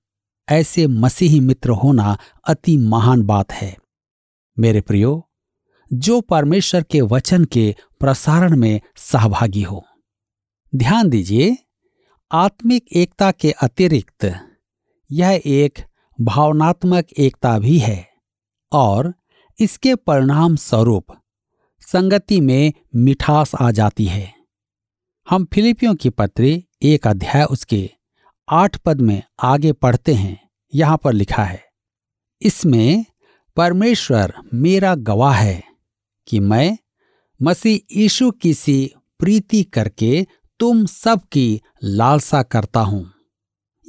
ऐसे 0.49 0.87
मसीही 0.87 1.41
मित्र 1.41 1.71
होना 1.71 2.19
अति 2.49 2.77
महान 2.77 3.23
बात 3.23 3.53
है। 3.53 3.79
मेरे 4.59 4.81
प्रियो, 4.81 5.31
जो 5.93 6.21
परमेश्वर 6.21 6.83
के 6.83 7.01
वचन 7.01 7.45
के 7.45 7.77
प्रसारण 8.01 8.57
में 8.57 8.81
सहभागी 8.97 9.63
हो। 9.63 9.87
ध्यान 10.77 11.09
दीजिए, 11.09 11.57
आत्मिक 12.31 12.87
एकता 12.93 13.31
के 13.33 13.51
अतिरिक्त 13.53 14.25
यह 15.11 15.41
एक 15.47 15.79
भावनात्मक 16.19 17.13
एकता 17.19 17.59
भी 17.59 17.79
है 17.79 18.09
और 18.73 19.13
इसके 19.59 19.95
परिणाम 19.95 20.57
स्वरूप 20.57 21.17
संगति 21.83 22.41
में 22.41 22.73
मिठास 22.97 23.55
आ 23.55 23.71
जाती 23.71 24.05
है। 24.05 24.33
हम 25.27 25.45
फिलिपियों 25.45 25.95
की 25.95 26.11
पत्री 26.11 26.53
एक 26.83 27.07
अध्याय 27.07 27.45
उसके 27.45 27.89
आठ 28.49 28.77
पद 28.77 29.01
में 29.01 29.23
आगे 29.45 29.73
पढ़ते 29.73 30.15
हैं, 30.15 30.39
यहाँ 30.73 31.01
पर 31.05 31.13
लिखा 31.13 31.45
है, 31.45 31.63
इसमें 32.43 33.05
परमेश्वर 33.57 34.35
मेरा 34.55 34.95
गवाह 34.95 35.35
है 35.35 35.63
कि 36.29 36.41
मैं 36.41 36.77
मसीह 37.41 38.01
यीशु 38.01 38.31
की 38.33 38.55
सी 38.55 38.91
प्रीति 39.21 39.63
करके 39.65 40.27
तुम 40.61 40.87
सबकी 40.87 41.61
लालसा 41.85 42.43
करता 42.43 42.81
हूँ। 42.81 43.11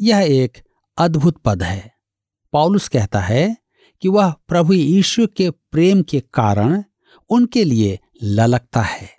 यह 0.02 0.18
एक 0.18 0.58
अद्भुत 0.98 1.38
पद 1.38 1.64
है। 1.64 1.92
पॉलुस 2.54 2.88
कहता 2.88 3.20
है 3.20 3.58
कि 4.02 4.10
वह 4.10 4.34
प्रभु 4.48 4.74
यीशु 4.74 5.28
के 5.28 5.50
प्रेम 5.50 6.02
के 6.02 6.20
कारण 6.34 6.84
उनके 7.30 7.64
लिए 7.64 8.00
ललकता 8.24 8.82
है। 8.82 9.10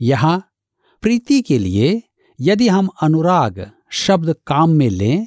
यहाँ, 0.00 0.50
प्रीति 1.02 1.40
के 1.42 1.58
लिए 1.58 2.02
यदि 2.40 2.68
हम 2.68 2.88
अनुराग 3.02 3.70
शब्द 3.92 4.34
काम 4.46 4.70
में 4.70 4.88
लें 4.90 5.26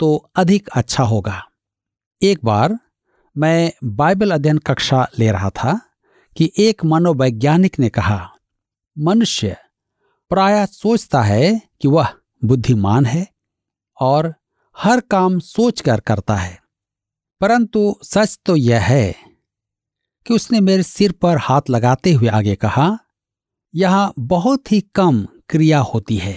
तो 0.00 0.30
अधिक 0.36 0.68
अच्छा 0.68 1.04
होगा। 1.04 1.42
एक 2.22 2.44
बार 2.44 2.78
मैं 3.36 3.72
बाइबल 3.84 4.30
अध्ययन 4.30 4.58
कक्षा 4.58 5.06
ले 5.18 5.30
रहा 5.32 5.50
था 5.50 5.80
कि 6.36 6.50
एक 6.58 6.84
मनोवैज्ञानिक 6.84 7.78
ने 7.78 7.88
कहा, 7.88 8.30
मनुष्य 8.98 9.56
प्राय 10.30 10.66
सोचता 10.66 11.22
है 11.22 11.60
कि 11.80 11.88
वह 11.88 12.08
बुद्धिमान 12.44 13.06
है 13.06 13.26
और 14.00 14.34
हर 14.76 15.00
काम 15.00 15.38
सोचकर 15.38 16.00
करता 16.00 16.36
है। 16.36 16.58
परंतु 17.40 17.94
सच 18.02 18.38
तो 18.46 18.56
यह 18.56 18.80
है 18.80 19.14
कि 20.26 20.34
उसने 20.34 20.60
मेरे 20.60 20.82
सिर 20.82 21.12
पर 21.12 21.38
हाथ 21.38 21.70
लगाते 21.70 22.12
हुए 22.12 22.28
आगे 22.28 22.54
कहा, 22.56 22.98
यहाँ 23.74 24.12
बहुत 24.18 24.72
ही 24.72 24.80
कम 24.94 25.26
क्रिया 25.48 25.78
होती 25.78 26.16
है। 26.16 26.34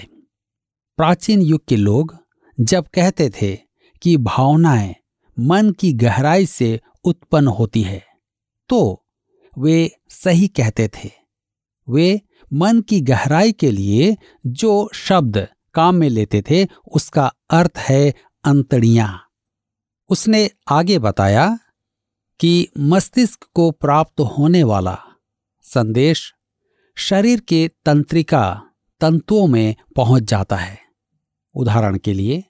प्राचीन 0.97 1.41
युग 1.41 1.65
के 1.67 1.75
लोग 1.75 2.17
जब 2.57 2.87
कहते 2.87 3.29
थे 3.29 3.55
कि 4.01 4.17
भावनाएँ 4.17 4.95
मन 5.37 5.71
की 5.71 5.93
गहराई 5.93 6.45
से 6.45 6.79
उत्पन्न 7.03 7.47
होती 7.47 7.81
है 7.81 8.03
तो 8.69 9.05
वे 9.57 9.89
सही 10.09 10.47
कहते 10.47 10.87
थे। 10.87 11.11
वे 11.87 12.21
मन 12.53 12.81
की 12.81 12.99
गहराई 13.01 13.51
के 13.51 13.71
लिए 13.71 14.17
जो 14.45 14.89
शब्द 14.93 15.47
काम 15.73 15.95
में 15.95 16.09
लेते 16.09 16.41
थे, 16.41 16.67
उसका 16.93 17.31
अर्थ 17.49 17.77
है 17.77 18.13
अंतड़ियाँ। 18.43 19.23
उसने 20.09 20.49
आगे 20.69 20.99
बताया 20.99 21.59
कि 22.39 22.67
मस्तिष्क 22.79 23.45
को 23.53 23.71
प्राप्त 23.71 24.19
होने 24.19 24.63
वाला 24.63 24.97
संदेश 25.63 26.33
शरीर 26.97 27.39
के 27.39 27.67
तंत्रिका 27.85 28.63
तंतुओं 29.01 29.47
में 29.47 29.75
पहुँच 29.95 30.23
जाता 30.23 30.55
है। 30.55 30.79
उदाहरण 31.55 31.97
के 31.97 32.13
लिए, 32.13 32.43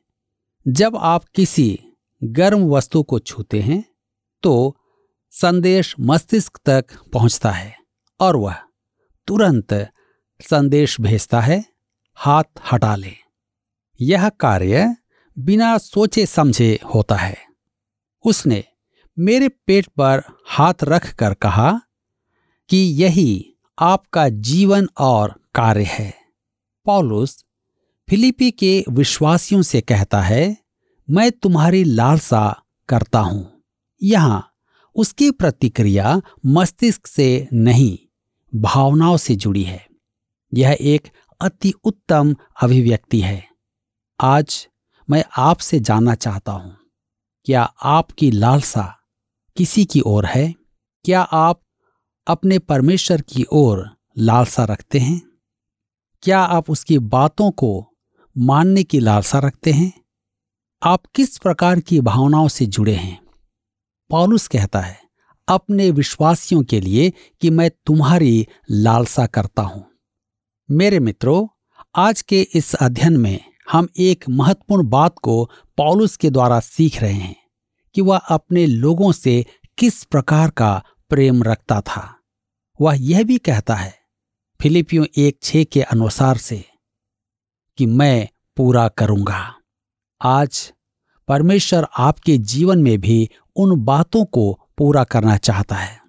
जब 0.67 0.95
आप 0.95 1.25
किसी 1.35 1.79
गर्म 2.23 2.63
वस्तु 2.65 3.03
को 3.03 3.19
छूते 3.19 3.61
हैं 3.61 3.83
तो 4.43 4.75
संदेश 5.31 5.95
मस्तिष्क 5.99 6.59
तक 6.65 6.85
पहुँचता 7.13 7.51
है 7.51 7.75
और 8.19 8.35
वह 8.35 8.55
तुरंत 9.27 9.91
संदेश 10.41 11.01
भेजता 11.01 11.41
है, 11.41 11.65
हाथ 12.13 12.43
हटा 12.71 12.95
ले। 12.95 13.13
यह 14.01 14.29
कार्य 14.29 14.95
बिना 15.39 15.77
सोचे 15.77 16.25
समझे 16.25 16.79
होता 16.93 17.15
है। 17.15 17.37
उसने 18.25 18.63
मेरे 19.19 19.47
पेट 19.47 19.87
पर 19.87 20.23
हाथ 20.45 20.73
रख 20.83 21.13
कर 21.13 21.33
कहा 21.33 21.81
कि 22.69 22.77
यही 22.77 23.53
आपका 23.79 24.29
जीवन 24.29 24.87
और 24.97 25.41
कार्य 25.55 25.83
है। 25.83 26.13
पॉलुस 26.85 27.45
फिलिपी 28.09 28.51
के 28.51 28.83
विश्वासियों 28.89 29.61
से 29.61 29.81
कहता 29.81 30.21
है, 30.21 30.57
मैं 31.09 31.31
तुम्हारी 31.31 31.83
लालसा 31.83 32.63
करता 32.89 33.19
हूँ। 33.19 33.63
यहाँ 34.03 34.51
उसकी 34.95 35.31
प्रतिक्रिया 35.31 36.21
मस्तिष्क 36.45 37.07
से 37.07 37.47
नहीं 37.53 38.06
भावनाओं 38.55 39.17
से 39.17 39.35
जुड़ी 39.35 39.63
है। 39.63 39.85
यह 40.53 40.77
एक 40.81 41.07
अति 41.41 41.73
उत्तम 41.83 42.35
अभिव्यक्ति 42.63 43.21
है। 43.21 43.47
आज 44.19 44.67
मैं 45.09 45.23
आपसे 45.37 45.79
जानना 45.79 46.15
चाहता 46.15 46.51
हूँ, 46.51 46.77
क्या 47.45 47.63
आपकी 47.83 48.31
लालसा 48.31 48.93
किसी 49.57 49.85
की 49.85 50.01
ओर 50.01 50.25
है? 50.25 50.53
क्या 51.05 51.21
आप 51.21 51.61
अपने 52.27 52.59
परमेश्वर 52.59 53.21
की 53.21 53.45
ओर 53.51 53.85
लालसा 54.17 54.63
रखते 54.63 54.99
हैं? 54.99 55.21
क्या 56.23 56.39
आप 56.39 56.69
उसकी 56.69 56.97
बातों 56.99 57.51
को 57.51 57.93
मानने 58.37 58.83
की 58.83 58.99
लालसा 58.99 59.39
रखते 59.39 59.71
हैं? 59.71 59.91
आप 60.83 61.05
किस 61.15 61.37
प्रकार 61.37 61.79
की 61.79 61.99
भावनाओं 62.01 62.47
से 62.47 62.65
जुड़े 62.65 62.95
हैं? 62.95 63.19
पॉलुस 64.09 64.47
कहता 64.47 64.79
है 64.79 65.06
अपने 65.47 65.91
विश्वासियों 65.91 66.63
के 66.63 66.79
लिए 66.81 67.13
कि 67.41 67.49
मैं 67.49 67.69
तुम्हारी 67.85 68.47
लालसा 68.71 69.25
करता 69.25 69.61
हूँ। 69.61 69.85
मेरे 70.71 70.99
मित्रों, 70.99 71.47
आज 71.95 72.21
के 72.21 72.41
इस 72.53 72.73
अध्ययन 72.75 73.17
में 73.17 73.39
हम 73.71 73.87
एक 73.97 74.25
महत्वपूर्ण 74.29 74.89
बात 74.89 75.15
को 75.19 75.49
पॉलुस 75.77 76.15
के 76.17 76.29
द्वारा 76.29 76.59
सीख 76.59 77.01
रहे 77.01 77.13
हैं 77.13 77.35
कि 77.95 78.01
वह 78.01 78.17
अपने 78.17 78.65
लोगों 78.65 79.11
से 79.11 79.45
किस 79.77 80.03
प्रकार 80.03 80.49
का 80.49 80.83
प्रेम 81.09 81.43
रखता 81.43 81.81
था। 81.81 82.15
वह 82.81 82.95
यह 82.99 83.23
भी 83.23 83.37
कहता 83.37 83.75
है, 83.75 83.93
फिलिपियों 84.61 85.05
एक 85.17 85.39
छे 85.43 85.63
के 85.63 85.81
अनुसार 85.81 86.37
से, 86.37 86.63
कि 87.77 87.85
मैं 87.85 88.27
पूरा 88.57 88.87
करूँगा। 88.87 89.55
आज 90.21 90.73
परमेश्वर 91.27 91.87
आपके 91.97 92.37
जीवन 92.37 92.79
में 92.79 92.97
भी 93.01 93.29
उन 93.55 93.75
बातों 93.85 94.25
को 94.25 94.59
पूरा 94.77 95.03
करना 95.03 95.37
चाहता 95.37 95.75
है। 95.75 96.01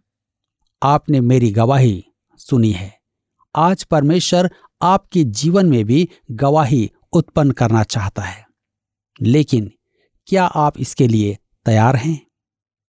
आपने 0.83 1.21
मेरी 1.21 1.51
गवाही 1.51 2.05
सुनी 2.37 2.71
है। 2.73 3.01
आज 3.57 3.85
परमेश्वर 3.85 4.51
आपके 4.83 5.25
जीवन 5.25 5.67
में 5.67 5.85
भी 5.85 6.09
गवाही 6.31 6.91
उत्पन्न 7.13 7.51
करना 7.51 7.83
चाहता 7.83 8.23
है। 8.23 8.47
लेकिन 9.23 9.73
क्या 10.27 10.45
आप 10.45 10.79
इसके 10.79 11.09
लिए 11.09 11.39
तैयार 11.65 11.97
हैं? 11.97 12.27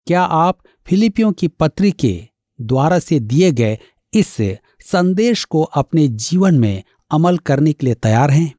क्या 0.08 0.24
आप 0.24 0.60
फिलिपियों 0.86 1.32
की 1.32 1.48
पत्री 1.48 1.92
के 1.92 2.28
द्वारा 2.62 3.00
से 3.00 3.20
दिए 3.20 3.52
गए 3.52 3.80
इस 4.14 4.38
संदेश 4.82 5.44
को 5.46 5.64
अपने 5.64 6.08
जीवन 6.08 6.60
में 6.60 6.84
अमल 7.12 7.38
करने 7.38 7.74
के 7.74 7.86
लिए 7.86 7.96
तैयार 7.96 8.32
हैं? 8.32 8.54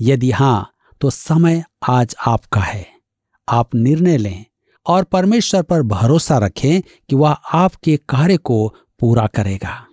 यदि 0.00 0.30
हाँ 0.30 0.72
तो 1.00 1.10
समय 1.10 1.64
आज 1.88 2.14
आपका 2.26 2.60
है। 2.60 2.86
आप 3.48 3.74
निर्णय 3.74 4.16
लें। 4.16 4.44
और 4.86 5.04
परमेश्वर 5.04 5.62
पर 5.62 5.82
भरोसा 5.82 6.38
रखें 6.38 6.80
कि 6.80 7.16
वह 7.16 7.30
आपके 7.30 7.96
कार्य 7.96 8.36
को 8.36 8.74
पूरा 9.00 9.26
करेगा। 9.26 9.86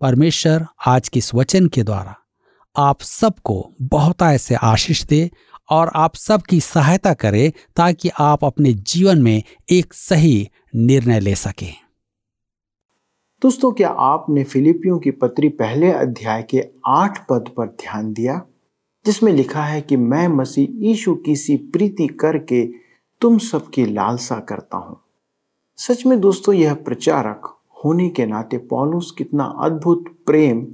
परमेश्वर 0.00 0.66
आज 0.86 1.08
के 1.08 1.18
इस 1.18 1.34
वचन 1.34 1.66
के 1.66 1.82
द्वारा 1.82 2.16
आप 2.76 3.00
सबको 3.00 3.74
बहुत 3.82 4.22
ऐसे 4.22 4.54
आशीष 4.54 5.04
दे 5.04 5.30
और 5.70 5.90
आप 5.96 6.14
सबकी 6.14 6.60
सहायता 6.60 7.14
करे 7.14 7.52
ताकि 7.76 8.10
आप 8.18 8.44
अपने 8.44 8.72
जीवन 8.72 9.22
में 9.22 9.42
एक 9.70 9.94
सही 9.94 10.48
निर्णय 10.74 11.20
ले 11.20 11.34
सकें। 11.34 11.74
दोस्तों, 13.42 13.72
क्या 13.72 13.88
आपने 13.88 14.44
फिलिपियों 14.44 14.98
की 14.98 15.10
पत्री 15.10 15.48
पहले 15.48 15.92
अध्याय 15.92 16.42
के 16.42 16.64
आठ 16.86 17.26
पद 17.28 17.44
पर 17.56 17.66
ध्यान 17.66 18.12
दिया, 18.12 18.42
जिसमें 19.06 19.32
लिखा 19.32 19.64
है 19.64 19.80
कि 19.80 19.96
मैं 19.96 20.28
मसीह 20.28 20.66
यीशु 20.70 21.14
की 21.14 21.36
सी 21.36 21.56
प्रीति 21.56 22.06
करके 22.06 22.81
तुम 23.22 23.38
सबकी 23.38 23.84
लालसा 23.86 24.38
करता 24.40 24.76
हूँ। 24.76 25.00
सच 25.78 26.04
में 26.06 26.20
दोस्तों, 26.20 26.54
यह 26.54 26.74
प्रचारक 26.74 27.56
होने 27.84 28.08
के 28.08 28.26
नाते 28.26 28.58
पॉलुस 28.58 29.10
कितना 29.18 29.44
अद्भुत 29.44 30.04
प्रेम 30.26 30.66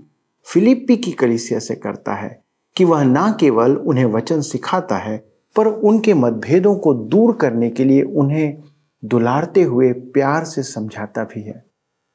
फिलिपी 0.46 0.96
की 0.96 1.12
कलिसिया 1.12 1.58
से 1.58 1.74
करता 1.74 2.14
है 2.14 2.44
कि 2.76 2.84
वह 2.84 3.02
ना 3.02 3.30
केवल 3.40 3.76
उन्हें 3.76 4.04
वचन 4.04 4.40
सिखाता 4.40 4.96
है, 4.96 5.16
पर 5.56 5.66
उनके 5.66 6.14
मतभेदों 6.14 6.74
को 6.76 6.94
दूर 6.94 7.34
करने 7.36 7.70
के 7.70 7.84
लिए 7.84 8.02
उन्हें 8.02 8.62
दुलारते 9.04 9.62
हुए 9.62 9.92
प्यार 9.92 10.44
से 10.44 10.62
समझाता 10.62 11.24
भी 11.24 11.42
है। 11.42 11.64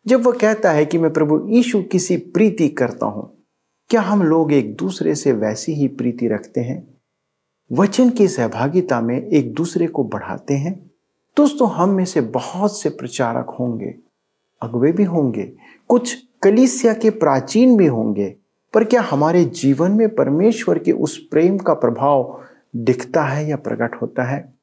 जब 0.06 0.26
वह 0.26 0.32
कहता 0.32 0.72
है 0.72 0.86
कि 0.86 0.98
मैं 0.98 1.14
प्रभु 1.14 1.40
यीशु 1.50 1.82
किसी 1.82 2.18
प्रीति 2.18 2.70
करता 2.70 3.06
हूँ, 3.06 3.46
क्या 3.90 4.02
हम 4.02 4.24
लोग 4.24 4.54
एक 4.54 4.76
दूसरे 4.76 5.16
से 5.16 5.32
वैसी 5.32 5.74
ही 5.74 5.88
प्रीति 5.88 6.28
रखते 6.28 6.62
हैं? 6.62 6.93
वचन 7.72 8.10
की 8.10 8.28
सहभागिता 8.28 9.02
में 9.02 9.22
एक 9.22 9.54
दूसरे 9.54 9.88
को 9.88 10.04
बढ़ाते 10.04 10.54
हैं। 10.54 10.92
दोस्तों, 11.38 11.70
हम 11.70 11.90
में 11.90 12.06
से 12.06 12.22
बहुत 12.22 12.82
से 12.82 12.90
प्रचारक 12.90 13.56
होंगे, 13.60 13.96
अगवे 14.62 14.92
भी 14.92 15.04
होंगे, 15.04 15.44
कुछ 15.88 16.16
कलिसिया 16.44 16.94
के 16.94 17.10
प्राचीन 17.10 17.78
भी 17.78 17.86
होंगे, 17.86 18.36
पर 18.74 18.84
क्या 18.84 19.02
हमारे 19.02 19.46
जीवन 19.46 19.92
में 19.92 20.16
परमेश्वर 20.16 20.80
के 20.80 20.92
उस 20.92 21.18
प्रेम 21.18 21.58
का 21.58 21.74
प्रभाव 21.74 22.42
दिखता 22.76 23.24
है 23.24 23.50
या 23.50 23.56
प्रकट 23.56 24.02
होता 24.02 24.24
है? 24.24 24.54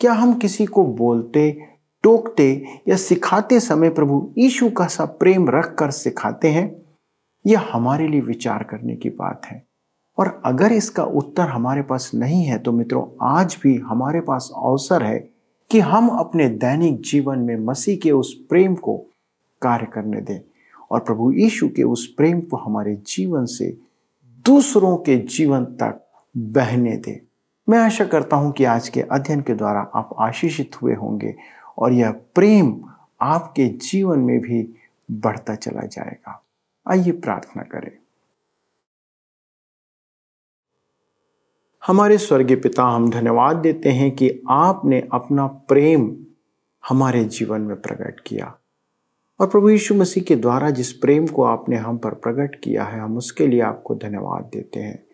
क्या 0.00 0.12
हम 0.12 0.34
किसी 0.34 0.66
को 0.66 0.84
बोलते, 0.84 1.66
टोकते 2.02 2.64
या 2.88 2.96
सिखाते 2.96 3.60
समय 3.60 3.90
प्रभु 3.90 4.32
यीशु 4.38 4.70
का 4.70 4.86
सा 4.86 5.04
प्रेम 5.04 5.50
रख 5.50 5.74
कर 5.74 5.90
सिखाते 5.90 6.48
हैं? 6.48 6.82
यह 7.46 7.68
हमारे 7.72 8.08
लिए 8.08 8.20
विचार 8.20 8.62
करने 8.62 8.96
की 8.96 9.10
बात 9.10 9.46
है। 9.46 9.62
और 10.18 10.42
अगर 10.44 10.72
इसका 10.72 11.04
उत्तर 11.04 11.48
हमारे 11.48 11.82
पास 11.82 12.10
नहीं 12.14 12.44
है 12.44 12.58
तो 12.58 12.72
मित्रों, 12.72 13.06
आज 13.22 13.56
भी 13.62 13.76
हमारे 13.76 14.20
पास 14.20 14.50
अवसर 14.56 15.02
है 15.02 15.18
कि 15.70 15.80
हम 15.80 16.08
अपने 16.08 16.48
दैनिक 16.48 17.00
जीवन 17.00 17.38
में 17.38 17.56
मसीह 17.56 17.96
के 17.96 18.10
उस 18.10 18.34
प्रेम 18.48 18.74
को 18.74 18.96
कार्य 19.62 19.86
करने 19.86 20.20
दें 20.20 20.40
और 20.90 21.00
प्रभु 21.00 21.32
यीशु 21.32 21.68
के 21.68 21.82
उस 21.82 22.06
प्रेम 22.06 22.40
को 22.40 22.56
हमारे 22.56 22.94
जीवन 23.06 23.44
से 23.44 23.78
दूसरों 24.46 24.96
के 24.96 25.16
जीवन 25.16 25.64
तक 25.64 26.00
बहने 26.36 26.96
दें। 26.96 27.18
मैं 27.68 27.78
आशा 27.78 28.04
करता 28.04 28.36
हूँ 28.36 28.52
कि 28.52 28.64
आज 28.64 28.88
के 28.88 29.00
अध्ययन 29.00 29.40
के 29.40 29.54
द्वारा 29.54 29.80
आप 29.80 30.14
आशीषित 30.18 30.82
हुए 30.82 30.94
होंगे 30.94 31.34
और 31.78 31.92
यह 31.92 32.10
प्रेम 32.34 32.80
आपके 33.20 33.68
जीवन 33.68 34.18
में 34.18 34.40
भी 34.40 34.74
बढ़ता 35.10 35.54
चला 35.54 35.86
जाएगा। 35.86 36.42
आइए 36.90 37.10
प्रार्थना 37.10 37.62
करें। 37.62 38.03
हमारे 41.86 42.18
स्वर्गीय 42.18 42.56
पिता 42.56 42.84
हम 42.84 43.10
धन्यवाद 43.10 43.56
देते 43.56 43.88
हैं 43.88 44.10
कि 44.10 44.42
आपने 44.50 45.08
अपना 45.12 45.46
प्रेम 45.46 46.16
हमारे 46.88 47.24
जीवन 47.24 47.60
में 47.60 47.80
प्रकट 47.80 48.20
किया। 48.20 48.58
और 49.40 49.46
प्रभु 49.46 49.68
यीशु 49.68 49.94
मसीह 49.94 50.22
के 50.22 50.36
द्वारा 50.36 50.70
जिस 50.70 50.92
प्रेम 50.92 51.26
को 51.26 51.42
आपने 51.42 51.76
हम 51.76 51.98
पर 51.98 52.10
प्रकट 52.10 52.60
किया 52.64 52.84
है, 52.84 53.00
हम 53.00 53.16
उसके 53.16 53.46
लिए 53.46 53.60
आपको 53.60 53.94
धन्यवाद 53.94 54.44
देते 54.44 54.80
हैं। 54.80 55.06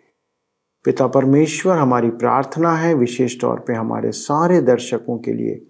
पिता 0.85 1.07
परमेश्वर, 1.07 1.77
हमारी 1.77 2.11
प्रार्थना 2.11 2.77
है 2.77 2.95
विशेष 2.95 3.41
तौर 3.41 3.61
पे 3.61 3.73
हमारे 3.73 4.11
सारे 4.11 4.63
दर्शकों 4.63 5.19
के 5.19 5.33
लिए 5.33 5.67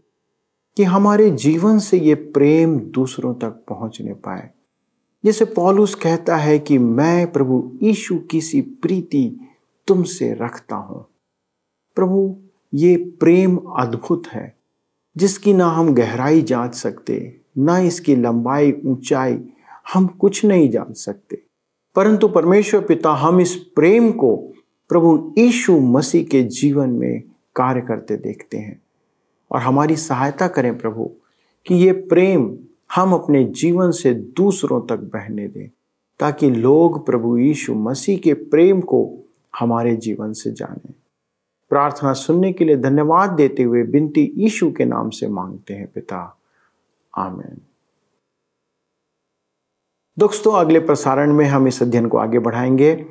कि 0.77 0.85
हमारे 0.85 1.31
जीवन 1.31 1.79
से 1.79 1.99
ये 1.99 2.15
प्रेम 2.15 2.79
दूसरों 2.79 3.35
तक 3.35 3.65
पहुँचने 3.69 4.13
पाए। 4.13 4.51
जैसे 5.25 5.45
पॉलुस 5.45 5.95
कहता 5.95 6.37
है 6.37 6.59
कि 6.59 6.79
मैं 6.79 7.33
प्रभु 7.33 7.79
यीशु 7.83 8.19
की 8.19 8.41
सी 8.41 8.61
प्रीति 8.61 9.47
तुमसे 9.87 10.35
रखता 10.35 10.77
हूँ। 10.77 11.07
प्रभु, 11.95 12.37
ये 12.75 12.97
प्रेम 12.97 13.57
अद्भुत 13.57 14.27
है, 14.29 14.57
जिसकी 15.17 15.53
ना 15.53 15.67
हम 15.67 15.95
गहराई 15.95 16.43
जाँच 16.43 16.75
सकते, 16.75 17.41
ना 17.59 17.79
इसकी 17.79 18.17
लंबाई 18.17 18.73
ऊंचाई 18.87 19.39
हम 19.95 20.07
कुछ 20.07 20.45
नहीं 20.45 20.71
जान 20.71 20.93
सकते। 20.93 21.43
परंतु 21.97 22.29
परमेश्वर 22.29 22.81
पिता, 22.81 23.11
हम 23.11 23.41
इस 23.41 23.55
प्रेम 23.57 24.13
को 24.13 24.37
प्रभु 24.89 25.35
यीशु 25.39 25.81
मसीह 25.81 26.25
के 26.25 26.43
जीवन 26.43 26.91
में 26.91 27.23
कार्य 27.57 27.81
करते 27.81 28.17
देखते 28.17 28.59
हैं। 28.59 28.83
और 29.51 29.61
हमारी 29.61 29.97
सहायता 29.97 30.49
करें 30.49 30.79
प्रभु, 30.79 31.11
कि 31.67 31.75
ये 31.75 31.93
प्रेम 31.93 32.59
हम 32.95 33.13
अपने 33.13 33.45
जीवन 33.45 33.91
से 33.91 34.15
दूसरों 34.15 34.81
तक 34.81 34.97
बहने 34.97 35.49
दें, 35.49 35.71
ताकि 36.21 36.51
लोग 36.51 37.07
प्रभु 37.07 37.37
यीशु 37.37 37.75
मसीह 37.75 38.19
के 38.19 38.35
प्रेम 38.35 38.81
को 38.81 39.20
हमारे 39.59 39.97
जीवन 39.97 40.33
से 40.33 40.51
जाने। 40.51 40.93
प्रार्थना 41.71 42.13
सुनने 42.13 42.53
के 42.53 42.65
लिए 42.65 42.77
धन्यवाद 42.77 43.31
देते 43.31 43.63
हुए 43.63 43.83
बिनती 43.83 44.33
यीशु 44.37 44.71
के 44.73 44.85
नाम 44.85 45.11
से 45.11 45.29
मांगते 45.29 45.75
हैं 45.75 45.87
पिता। 45.87 46.39
आमेन। 47.19 47.61
दोस्तों, 50.19 50.53
अगले 50.53 50.81
प्रसारण 50.81 51.33
में 51.33 51.45
हम 51.47 51.69
इस 51.69 51.83
अध्ययन 51.83 52.09
को 52.09 52.19
आगे 52.19 52.39
बढ़ाएँगे 52.39 53.07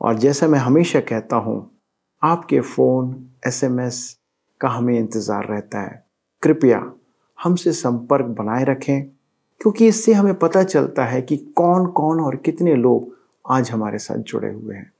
और 0.00 0.18
जैसा 0.18 0.48
मैं 0.48 0.58
हमेशा 0.58 1.00
कहता 1.00 1.36
हूँ, 1.36 1.70
आपके 2.22 2.60
फ़ोन, 2.60 3.30
एसएमएस 3.46 4.18
का 4.60 4.68
हमें 4.68 4.98
इंतज़ार 4.98 5.46
रहता 5.46 5.80
है। 5.80 6.04
कृपया 6.42 6.92
हमसे 7.42 7.72
संपर्क 7.72 8.26
बनाए 8.26 8.64
रखें, 8.64 9.02
क्योंकि 9.60 9.86
इससे 9.86 10.12
हमें 10.12 10.34
पता 10.34 10.62
चलता 10.62 11.04
है 11.04 11.22
कि 11.22 11.36
कौन 11.36 11.86
कौन 11.86 12.20
और 12.20 12.36
कितने 12.36 12.74
लोग 12.74 13.16
आज 13.50 13.70
हमारे 13.70 13.98
साथ 13.98 14.16
जुड़े 14.16 14.52
हुए 14.52 14.74
हैं। 14.74 14.92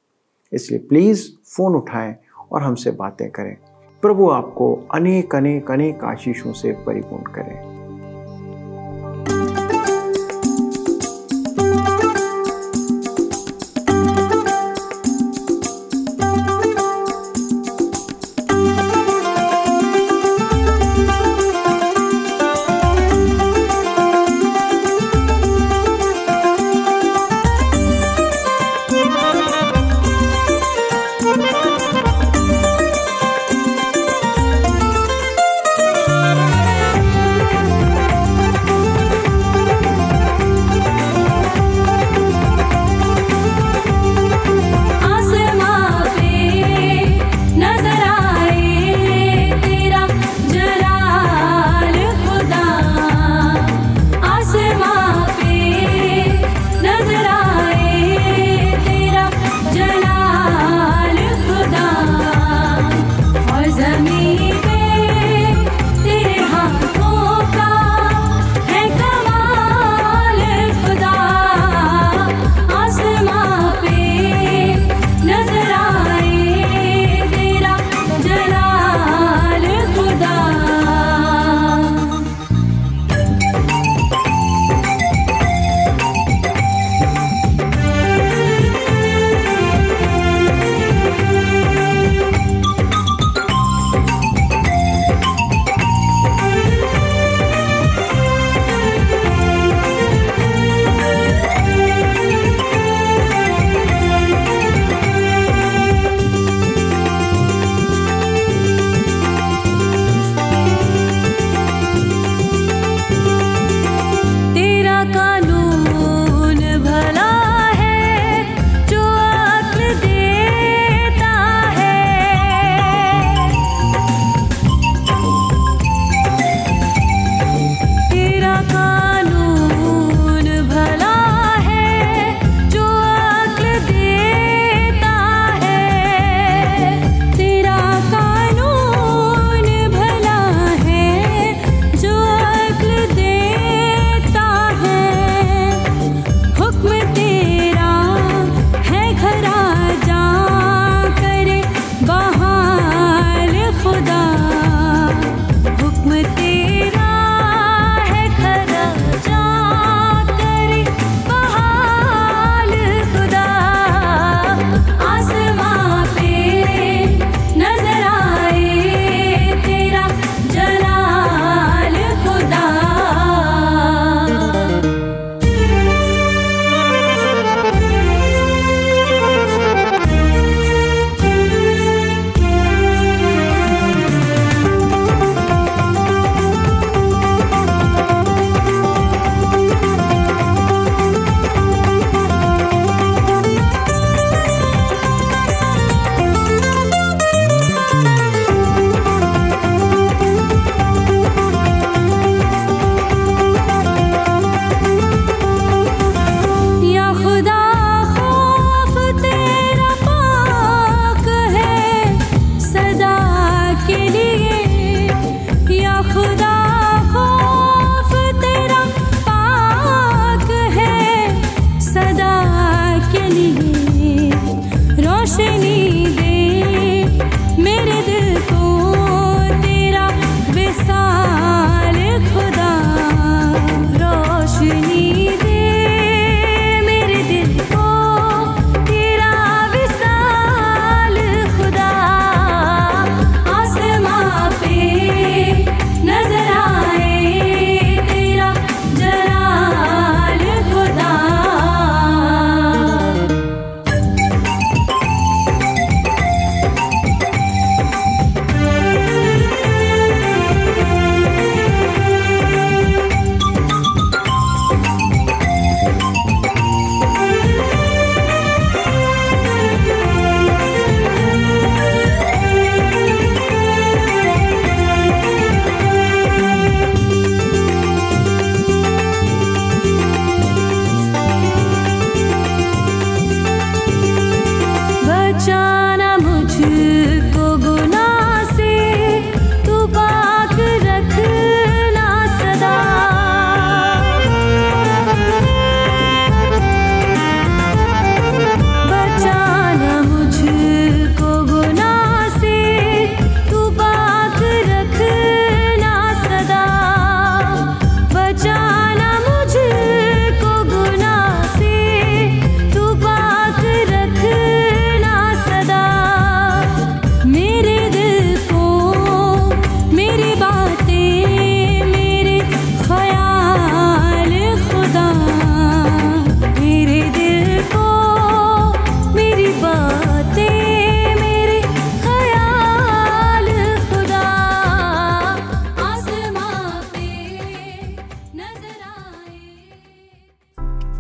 इसलिए 0.53 0.81
प्लीज़ 0.81 1.29
फ़ोन 1.57 1.75
उठाएँ 1.75 2.17
और 2.53 2.63
हमसे 2.63 2.91
बातें 2.91 3.31
करें। 3.31 3.57
प्रभु 4.03 4.31
आपको 4.31 4.89
अनेक 4.95 5.35
अनेक 5.35 5.71
अनेक 5.71 6.05
आशीषों 6.05 6.53
से 6.53 6.73
परिपूर्ण 6.73 7.23
करें। 7.23 7.78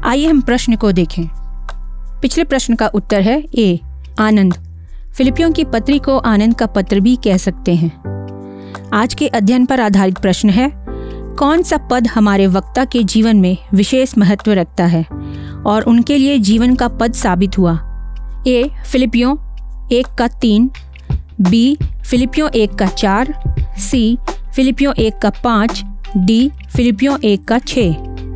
आइए 0.08 0.26
हम 0.26 0.40
प्रश्न 0.40 0.76
को 0.76 0.92
देखें। 0.92 1.24
पिछले 2.22 2.44
प्रश्न 2.44 2.74
का 2.74 2.86
उत्तर 2.86 3.20
है 3.20 3.44
ए, 3.54 3.80
आनंद। 4.18 4.54
फिलिपियों 5.16 5.52
की 5.52 5.64
पत्री 5.64 5.98
को 5.98 6.18
आनंद 6.18 6.54
का 6.54 6.66
पत्र 6.66 7.00
भी 7.00 7.16
कह 7.16 7.36
सकते 7.36 7.74
हैं। 7.74 7.90
आज 8.94 9.14
के 9.14 9.26
अध्ययन 9.26 9.66
पर 9.66 9.80
आधारित 9.80 10.18
प्रश्न 10.18 10.50
है, 10.50 10.72
कौन 11.36 11.62
सा 11.62 11.76
पद 11.76 12.06
हमारे 12.06 12.46
वक्ता 12.46 12.84
के 12.84 13.02
जीवन 13.04 13.36
में 13.36 13.56
विशेष 13.74 14.18
महत्व 14.18 14.52
रखता 14.52 14.86
है 14.86 15.06
और 15.66 15.82
उनके 15.82 16.16
लिए 16.16 16.38
जीवन 16.38 16.74
का 16.74 16.88
पद 16.88 17.12
साबित 17.12 17.58
हुआ? 17.58 17.78
ए, 18.46 18.70
फिलिपियों, 18.86 19.36
एक 19.88 20.06
का 20.18 20.28
तीन, 20.28 20.70
बी, 21.40 21.78
फिलिपियों 22.10 22.50
एक 22.50 22.74
का 22.74 22.86
चार, 22.86 23.56
सी, 23.78 24.18
फिलिपियों 24.56 24.94
एक 24.94 25.18
का 25.18 25.30
पाँच, 25.30 25.84
डी, 26.16 26.50
फिलिपियों 26.76 27.18
एक 27.24 27.44
का 27.44 27.58
छः। 27.58 28.07